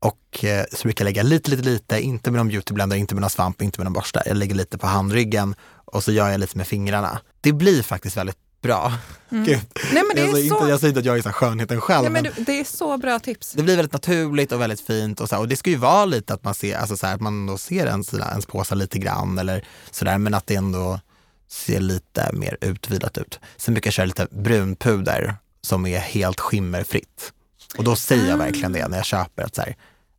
Och 0.00 0.44
eh, 0.44 0.64
så 0.72 0.82
brukar 0.82 1.04
jag 1.04 1.08
lägga 1.08 1.22
lite, 1.22 1.50
lite, 1.50 1.62
lite, 1.62 2.00
inte 2.00 2.30
med 2.30 2.38
någon 2.38 2.48
beautyblender, 2.48 2.96
inte 2.96 3.14
med 3.14 3.20
någon 3.20 3.30
svamp, 3.30 3.62
inte 3.62 3.80
med 3.80 3.84
någon 3.84 3.92
borste. 3.92 4.22
Jag 4.26 4.36
lägger 4.36 4.54
lite 4.54 4.78
på 4.78 4.86
handryggen 4.86 5.54
och 5.70 6.04
så 6.04 6.12
gör 6.12 6.30
jag 6.30 6.40
lite 6.40 6.56
med 6.56 6.66
fingrarna. 6.66 7.20
Det 7.40 7.52
blir 7.52 7.82
faktiskt 7.82 8.16
väldigt 8.16 8.38
bra. 8.62 8.92
Gud. 9.30 9.60
Nej 9.92 10.02
men 10.06 10.16
det 10.16 10.20
jag, 10.20 10.28
är 10.28 10.32
så, 10.32 10.38
inte, 10.38 10.70
jag 10.70 10.80
säger 10.80 10.88
inte 10.88 11.00
att 11.00 11.06
jag 11.06 11.18
är 11.18 11.22
så 11.22 11.32
skönheten 11.32 11.80
själv, 11.80 12.02
nej, 12.02 12.12
men 12.12 12.22
men 12.22 12.32
du, 12.36 12.44
det 12.44 12.60
är 12.60 12.64
så 12.64 12.98
bra 12.98 13.18
tips. 13.18 13.52
det 13.52 13.62
blir 13.62 13.76
väldigt 13.76 13.92
naturligt 13.92 14.52
och 14.52 14.60
väldigt 14.60 14.80
fint. 14.80 15.20
Och, 15.20 15.28
så 15.28 15.34
här, 15.34 15.42
och 15.42 15.48
det 15.48 15.56
ska 15.56 15.70
ju 15.70 15.76
vara 15.76 16.04
lite 16.04 16.34
att 16.34 16.44
man 16.44 16.54
ser, 16.54 16.76
alltså 16.76 16.96
så 16.96 17.06
här, 17.06 17.14
att 17.14 17.20
man 17.20 17.46
då 17.46 17.58
ser 17.58 17.86
ens, 17.86 18.14
ens 18.14 18.46
påsar 18.46 18.76
lite 18.76 18.98
grann 18.98 19.38
eller 19.38 19.64
sådär, 19.90 20.18
men 20.18 20.34
att 20.34 20.46
det 20.46 20.54
ändå 20.54 21.00
ser 21.48 21.80
lite 21.80 22.30
mer 22.32 22.56
utvilat 22.60 23.18
ut. 23.18 23.40
Sen 23.56 23.74
brukar 23.74 23.88
jag 23.88 23.94
köra 23.94 24.06
lite 24.06 24.26
brunpuder 24.30 25.34
som 25.60 25.86
är 25.86 25.98
helt 25.98 26.40
skimmerfritt. 26.40 27.32
Och 27.78 27.84
då 27.84 27.96
säger 27.96 28.28
jag 28.30 28.36
verkligen 28.36 28.72
det 28.72 28.88
när 28.88 28.96
jag 28.96 29.06
köper, 29.06 29.42
att 29.42 29.54
så 29.54 29.62
här, 29.62 29.76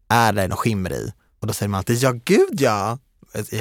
är 0.09 0.33
det 0.33 0.47
något 0.47 0.59
skimmer 0.59 0.93
i? 0.93 1.13
Och 1.39 1.47
då 1.47 1.53
säger 1.53 1.67
man 1.69 1.77
alltid, 1.77 1.97
ja 1.97 2.11
gud 2.25 2.61
ja, 2.61 2.97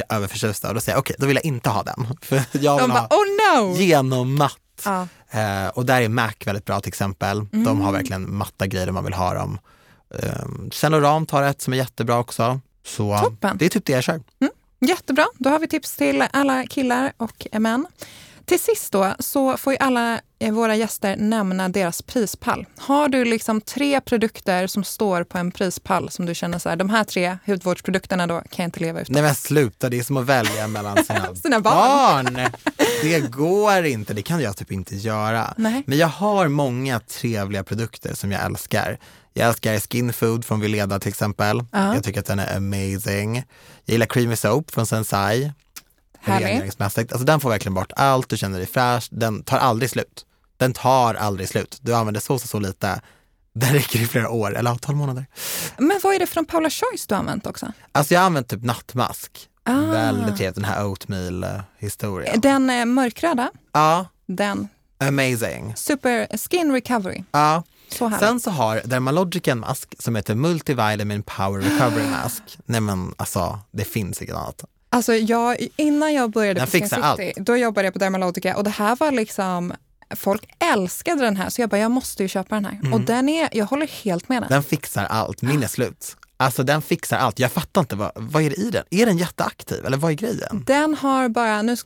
överförtjusta. 0.09 0.69
Och 0.69 0.75
då 0.75 0.81
säger 0.81 0.97
jag, 0.97 1.01
okej, 1.01 1.17
då 1.19 1.27
vill 1.27 1.37
jag 1.37 1.45
inte 1.45 1.71
ha 1.71 1.83
den. 1.83 2.07
För 2.23 2.37
jag 2.53 2.79
De 2.79 2.83
vill 2.83 2.91
bara, 2.91 3.01
ha 3.01 3.07
oh 3.09 3.67
no! 3.71 3.77
genommatt. 3.77 4.59
Ja. 4.85 5.09
Eh, 5.31 5.69
och 5.69 5.87
där 5.87 6.01
är 6.03 6.09
Mac 6.09 6.33
väldigt 6.45 6.65
bra 6.65 6.81
till 6.81 6.89
exempel. 6.89 7.47
De 7.51 7.57
Mm. 7.67 7.81
har 7.81 7.93
verkligen 7.93 8.37
matta 8.37 8.67
grejer 8.67 8.91
man 8.91 9.05
vill 9.05 9.15
ha 9.15 9.35
dem. 9.35 9.59
Eh, 10.15 10.33
Saint 10.73 10.93
Laurent 10.93 11.31
har 11.31 11.43
ett 11.43 11.63
som 11.63 11.73
är 11.73 11.77
jättebra 11.77 12.19
också. 12.19 12.61
Så 12.87 13.19
Toppen. 13.19 13.57
det 13.59 13.65
är 13.65 13.69
typ 13.69 13.85
det 13.85 13.93
jag 13.93 14.05
kör. 14.05 14.21
Jättebra, 14.81 15.27
då 15.39 15.51
har 15.51 15.59
vi 15.59 15.69
tips 15.69 15.97
till 15.97 16.25
alla 16.33 16.67
killar 16.67 17.13
och 17.17 17.47
män. 17.53 17.87
Till 18.49 18.61
sist 18.61 18.93
då 18.93 19.15
så 19.19 19.57
får 19.57 19.73
ju 19.73 19.79
alla 19.79 20.21
eh, 20.39 20.53
våra 20.53 20.77
gäster 20.77 21.17
nämna 21.17 21.69
deras 21.69 22.03
prispall. 22.03 22.67
Har 22.79 23.09
du 23.09 23.25
liksom 23.25 23.61
tre 23.61 24.01
produkter 24.01 24.67
som 24.67 24.85
står 24.85 25.25
på 25.25 25.39
en 25.39 25.51
prispall 25.51 26.11
som 26.11 26.27
du 26.27 26.35
känner 26.35 26.59
så 26.59 26.69
här, 26.69 26.77
de 26.77 26.91
här 26.91 27.05
tre 27.05 27.39
hudvårdsprodukterna 27.47 28.27
då 28.27 28.35
kan 28.35 28.63
jag 28.63 28.65
inte 28.65 28.81
leva 28.81 29.01
utan. 29.01 29.13
Nej 29.15 29.23
men 29.23 29.35
sluta, 29.35 29.89
det 29.89 29.99
är 29.99 30.03
som 30.03 30.17
att 30.17 30.25
välja 30.27 30.69
mellan 30.69 30.97
sina, 31.05 31.35
Sina 31.35 31.61
barn. 31.61 32.35
barn. 32.35 32.51
Det 33.03 33.31
går 33.31 33.85
inte, 33.85 34.15
det 34.15 34.23
kan 34.23 34.41
jag 34.41 34.57
typ 34.57 34.73
inte 34.73 34.97
göra. 34.97 35.55
Nej. 35.57 35.83
Men 35.87 35.99
jag 35.99 36.09
har 36.09 36.49
många 36.49 37.01
trevliga 37.01 37.65
produkter 37.65 38.15
som 38.15 38.33
jag 38.33 38.45
älskar. 38.45 38.99
Jag 39.35 39.49
älskar 39.49 39.81
Skin 39.81 40.13
Food 40.13 40.45
från 40.45 40.61
Vileda 40.61 41.01
till 41.01 41.09
exempel. 41.09 41.65
Ja. 41.73 41.95
Jag 41.95 42.05
tycker 42.05 42.21
att 42.21 42.27
den 42.27 42.39
är 42.39 42.57
amazing. 42.57 43.37
Jag 43.85 43.93
gillar 43.93 44.07
Creamy 44.07 44.37
Soap 44.37 44.71
från 44.71 44.87
Sensai. 44.87 45.53
Rengöringsmässigt. 46.21 47.13
Alltså 47.13 47.27
den 47.27 47.41
får 47.41 47.51
verkligen 47.51 47.75
bort 47.75 47.93
allt, 47.97 48.29
du 48.29 48.37
känner 48.37 48.59
dig 48.59 48.67
fräsch, 48.67 49.09
den 49.11 49.43
tar 49.43 49.59
aldrig 49.59 49.91
slut. 49.91 50.25
Den 50.57 50.73
tar 50.73 51.15
aldrig 51.15 51.49
slut. 51.49 51.79
Du 51.83 51.95
använder 51.95 52.21
så, 52.21 52.39
så, 52.39 52.49
så 52.49 52.59
lite. 52.59 53.01
Den 53.53 53.73
räcker 53.75 53.99
i 53.99 54.07
flera 54.07 54.31
år, 54.31 54.57
eller 54.57 54.71
ja, 54.71 54.79
12 54.81 54.99
månader. 54.99 55.27
Men 55.79 56.01
vad 56.03 56.15
är 56.15 56.19
det 56.19 56.27
från 56.27 56.45
Paula 56.45 56.71
Choice 56.71 57.07
du 57.07 57.15
har 57.15 57.21
använt 57.21 57.47
också? 57.47 57.73
Alltså 57.93 58.15
jag 58.15 58.21
har 58.21 58.27
använt 58.27 58.49
typ 58.49 58.63
nattmask. 58.65 59.49
Ah. 59.65 59.73
Väldigt 59.81 60.37
trevligt, 60.37 60.55
den 60.55 60.65
här 60.65 60.85
oatmeal-historien. 60.87 62.41
Den 62.41 62.71
eh, 62.71 62.85
mörkröda, 62.85 63.51
Ja, 63.73 64.07
den. 64.27 64.69
amazing. 65.01 65.77
Super 65.77 66.37
Skin 66.49 66.73
Recovery. 66.73 67.23
Ja. 67.31 67.63
Så. 67.89 68.13
Sen 68.21 68.41
så 68.41 68.51
har 68.51 68.81
Dermalogic 68.85 69.49
en 69.49 69.59
mask 69.59 69.95
som 69.99 70.17
heter 70.17 70.35
Multivitamin 70.35 71.23
Power 71.23 71.61
Recovery 71.61 72.07
Mask. 72.11 72.43
Nej 72.65 72.81
men 72.81 73.15
alltså, 73.17 73.59
det 73.71 73.85
finns 73.85 74.23
inget 74.23 74.35
annat. 74.37 74.65
Alltså 74.91 75.15
jag, 75.15 75.57
innan 75.77 76.15
jag 76.15 76.31
började 76.31 76.61
Den 76.61 76.67
på 76.67 76.71
Skin 76.71 76.89
City, 76.89 77.33
då 77.37 77.57
jobbade 77.57 77.87
jag 77.87 77.93
på 77.93 77.99
Dermalogica 77.99 78.57
och 78.57 78.65
det 78.65 78.71
här 78.71 78.97
var 78.97 79.13
liksom, 79.13 79.73
folk 80.17 80.43
älskade 80.75 81.23
den 81.25 81.37
här 81.37 81.49
så 81.49 81.61
jag 81.61 81.71
bara, 81.71 81.79
jag 81.81 81.91
måste 81.91 82.23
ju 82.23 82.29
köpa 82.29 82.55
den 82.55 82.65
här. 82.65 82.95
Och 82.95 83.01
den 83.01 83.29
är, 83.29 83.49
jag 83.53 83.67
håller 83.67 83.87
helt 83.87 84.29
med 84.29 84.43
den. 84.43 84.49
Den 84.49 84.63
fixar 84.63 85.05
allt, 85.05 85.43
min 85.43 85.63
är 85.63 85.67
slut. 85.67 86.17
Alltså 86.41 86.63
den 86.63 86.83
fixar 86.83 87.19
allt. 87.19 87.39
Jag 87.39 87.53
fattar 87.53 87.81
inte, 87.81 87.97
vad, 87.97 88.11
vad 88.15 88.43
är 88.43 88.51
det 88.51 88.57
i 88.57 88.71
den? 88.71 88.85
Är 88.91 89.07
den 89.07 89.19
jätteaktiv 89.19 89.87
eller 89.87 89.97
vad 89.97 90.11
är 90.11 90.15
grejen? 90.15 90.65
Den 90.67 90.95
har 90.95 91.29
bara, 91.29 91.63
nu, 91.63 91.77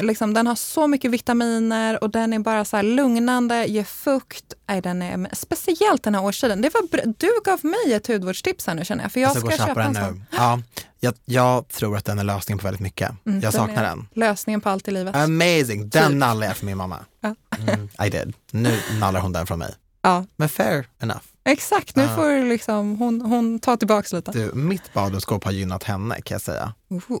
liksom, 0.00 0.34
den 0.34 0.46
har 0.46 0.54
så 0.54 0.86
mycket 0.86 1.10
vitaminer 1.10 2.04
och 2.04 2.10
den 2.10 2.32
är 2.32 2.38
bara 2.38 2.64
så 2.64 2.82
lugnande, 2.82 3.64
ger 3.66 3.84
fukt. 3.84 4.44
Nej, 4.68 4.80
den 4.82 5.02
är, 5.02 5.28
speciellt 5.32 6.02
den 6.02 6.14
här 6.14 6.24
årstiden. 6.24 6.62
Det 6.62 6.74
var, 6.74 7.14
du 7.18 7.30
gav 7.44 7.64
mig 7.64 7.92
ett 7.92 8.06
hudvårdstips 8.06 8.66
här 8.66 8.74
nu 8.74 8.84
känner 8.84 9.04
jag, 9.04 9.12
för 9.12 9.20
jag 9.20 9.28
alltså, 9.28 9.46
gå 9.46 9.50
ska 9.50 9.66
köpa 9.66 9.68
köpa 9.70 9.82
en 9.82 9.94
sån. 9.94 10.18
nu. 10.18 10.24
Ja, 10.30 10.62
jag, 11.00 11.14
jag 11.24 11.68
tror 11.68 11.96
att 11.96 12.04
den 12.04 12.18
är 12.18 12.24
lösningen 12.24 12.58
på 12.58 12.64
väldigt 12.64 12.80
mycket. 12.80 13.10
Mm, 13.26 13.40
jag 13.40 13.54
saknar 13.54 13.82
den. 13.84 14.08
Lösningen 14.14 14.60
på 14.60 14.68
allt 14.68 14.88
i 14.88 14.90
livet. 14.90 15.16
Amazing, 15.16 15.88
den 15.88 16.08
Typ. 16.08 16.18
nallade 16.18 16.46
jag 16.46 16.56
för 16.56 16.66
min 16.66 16.76
mamma. 16.76 16.98
Ja. 17.20 17.34
Mm, 17.58 17.88
I 18.06 18.10
did. 18.10 18.34
Nu 18.50 18.80
nallar 19.00 19.20
hon 19.20 19.32
den 19.32 19.46
från 19.46 19.58
mig. 19.58 19.74
Ja, 20.02 20.24
Men 20.36 20.48
fair 20.48 20.86
enough. 21.00 21.22
Exakt. 21.46 21.96
Nu 21.96 22.02
Ja. 22.02 22.16
får 22.16 22.48
liksom, 22.48 22.96
hon, 22.96 23.20
hon 23.20 23.58
ta 23.58 23.76
tillbaka 23.76 24.16
lite. 24.16 24.30
Du, 24.30 24.50
mitt 24.54 24.92
badrumsskåp 24.92 25.44
har 25.44 25.52
gynnat 25.52 25.82
henne 25.84 26.20
kan 26.22 26.34
jag 26.34 26.42
säga. 26.42 26.72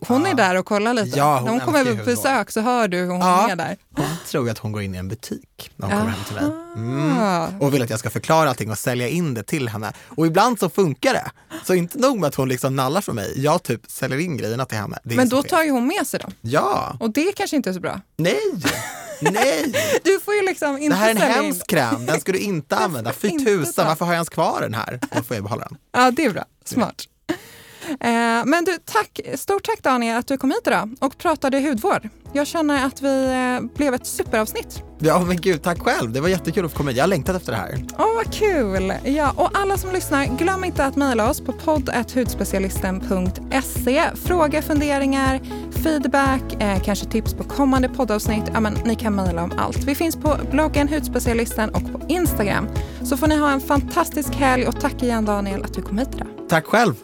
Hon 0.08 0.24
är 0.26 0.28
Ja. 0.30 0.34
där 0.34 0.54
och 0.54 0.66
kollar 0.66 0.94
lite. 0.94 1.18
Ja, 1.18 1.34
hon 1.36 1.44
När 1.44 1.50
hon 1.50 1.60
kommer 1.60 1.96
på 1.96 2.04
besök 2.04 2.50
så 2.50 2.60
hör 2.60 2.88
du 2.88 2.96
hur 2.98 3.06
hon 3.10 3.20
Ja. 3.20 3.50
är 3.50 3.56
där. 3.56 3.76
Hon 3.96 4.06
tror 4.26 4.50
att 4.50 4.58
hon 4.58 4.72
går 4.72 4.82
in 4.82 4.94
i 4.94 4.98
en 4.98 5.08
butik 5.08 5.70
när 5.76 5.86
hon 5.86 5.96
kommer 5.98 6.12
hem 6.12 6.24
till 6.24 6.34
mig. 6.34 6.44
Ah. 6.44 6.76
Mm. 6.76 7.60
Och 7.60 7.74
vill 7.74 7.82
att 7.82 7.90
jag 7.90 7.98
ska 7.98 8.10
förklara 8.10 8.48
allting 8.48 8.70
och 8.70 8.78
sälja 8.78 9.08
in 9.08 9.34
det 9.34 9.42
till 9.42 9.68
henne. 9.68 9.92
Och 10.08 10.26
ibland 10.26 10.58
så 10.58 10.68
funkar 10.68 11.12
det. 11.12 11.30
Så 11.64 11.74
inte 11.74 11.98
nog 11.98 12.18
med 12.18 12.28
att 12.28 12.34
hon 12.34 12.48
liksom 12.48 12.76
nallar 12.76 13.00
från 13.00 13.14
mig, 13.14 13.32
jag 13.36 13.62
typ 13.62 13.80
säljer 13.90 14.18
in 14.18 14.36
grejerna 14.36 14.64
till 14.64 14.78
henne. 14.78 14.98
Men 15.02 15.28
då 15.28 15.42
fel. 15.42 15.50
tar 15.50 15.62
ju 15.62 15.70
hon 15.70 15.86
med 15.86 16.06
sig 16.06 16.20
dem. 16.20 16.32
Ja, 16.40 16.96
Och 17.00 17.10
det 17.10 17.32
kanske 17.36 17.56
inte 17.56 17.70
är 17.70 17.74
så 17.74 17.80
bra. 17.80 18.00
nej, 18.16 18.36
nej. 19.20 19.72
Du 20.04 20.20
får 20.20 20.34
ju 20.34 20.42
liksom 20.42 20.74
Det 20.74 20.80
inte 20.80 20.96
här 20.96 21.06
är 21.06 21.10
en 21.10 21.16
sälja 21.18 21.38
in. 21.38 21.44
hemsk 21.44 21.66
kräm, 21.66 22.06
den 22.06 22.20
ska 22.20 22.32
du 22.32 22.38
inte 22.52 22.76
använda. 22.76 23.12
Fy 23.12 23.30
tusan, 23.30 23.86
varför 23.86 24.04
har 24.04 24.12
jag 24.12 24.16
ens 24.16 24.28
kvar 24.28 24.60
den 24.60 24.74
här? 24.74 25.00
Då 25.16 25.22
får 25.22 25.36
jag 25.36 25.44
behålla 25.44 25.64
den. 25.68 25.78
Ja, 25.92 26.10
det 26.10 26.24
är 26.24 26.30
bra. 26.30 26.44
Smart. 26.64 27.04
Eh, 27.90 28.44
men 28.44 28.64
du, 28.64 28.78
tack, 28.84 29.20
stort 29.34 29.64
tack 29.64 29.82
Daniel 29.82 30.16
att 30.16 30.26
du 30.26 30.36
kom 30.36 30.50
hit 30.50 30.66
idag 30.66 30.90
och 31.00 31.18
pratade 31.18 31.60
hudvård. 31.60 32.08
Jag 32.32 32.46
känner 32.46 32.86
att 32.86 33.02
vi 33.02 33.24
eh, 33.24 33.60
blev 33.76 33.94
ett 33.94 34.06
superavsnitt. 34.06 34.82
Ja 34.98 35.20
men 35.20 35.40
gud, 35.40 35.62
tack 35.62 35.78
själv. 35.78 36.12
Det 36.12 36.20
var 36.20 36.28
jättekul 36.28 36.64
att 36.64 36.70
få 36.70 36.76
komma 36.76 36.90
hit. 36.90 36.96
Jag 36.96 37.04
har 37.04 37.08
längtat 37.08 37.36
efter 37.36 37.52
det 37.52 37.58
här. 37.58 37.84
Åh, 37.98 38.14
vad 38.14 38.32
kul! 38.32 38.92
Ja, 39.04 39.32
och 39.36 39.50
alla 39.54 39.78
som 39.78 39.92
lyssnar, 39.92 40.26
glöm 40.26 40.64
inte 40.64 40.84
att 40.84 40.96
mejla 40.96 41.30
oss 41.30 41.40
på 41.40 41.52
podd.hudspecialisten.se. 41.52 44.02
Frågor, 44.24 44.60
funderingar, 44.60 45.40
feedback, 45.72 46.62
eh, 46.62 46.82
kanske 46.82 47.06
tips 47.06 47.34
på 47.34 47.44
kommande 47.44 47.88
poddavsnitt. 47.88 48.44
Ja, 48.52 48.60
men, 48.60 48.74
ni 48.84 48.94
kan 48.94 49.14
mejla 49.14 49.42
om 49.42 49.52
allt. 49.58 49.84
Vi 49.84 49.94
finns 49.94 50.16
på 50.16 50.36
bloggen 50.50 50.88
Hudspecialisten 50.88 51.70
och 51.70 51.92
på 51.92 52.00
Instagram. 52.08 52.68
Så 53.02 53.16
får 53.16 53.26
ni 53.26 53.36
ha 53.36 53.50
en 53.50 53.60
fantastisk 53.60 54.34
helg 54.34 54.66
och 54.66 54.80
tack 54.80 55.02
igen 55.02 55.24
Daniel 55.24 55.64
att 55.64 55.74
du 55.74 55.82
kom 55.82 55.98
hit 55.98 56.08
idag. 56.14 56.28
Tack 56.48 56.66
själv. 56.66 56.94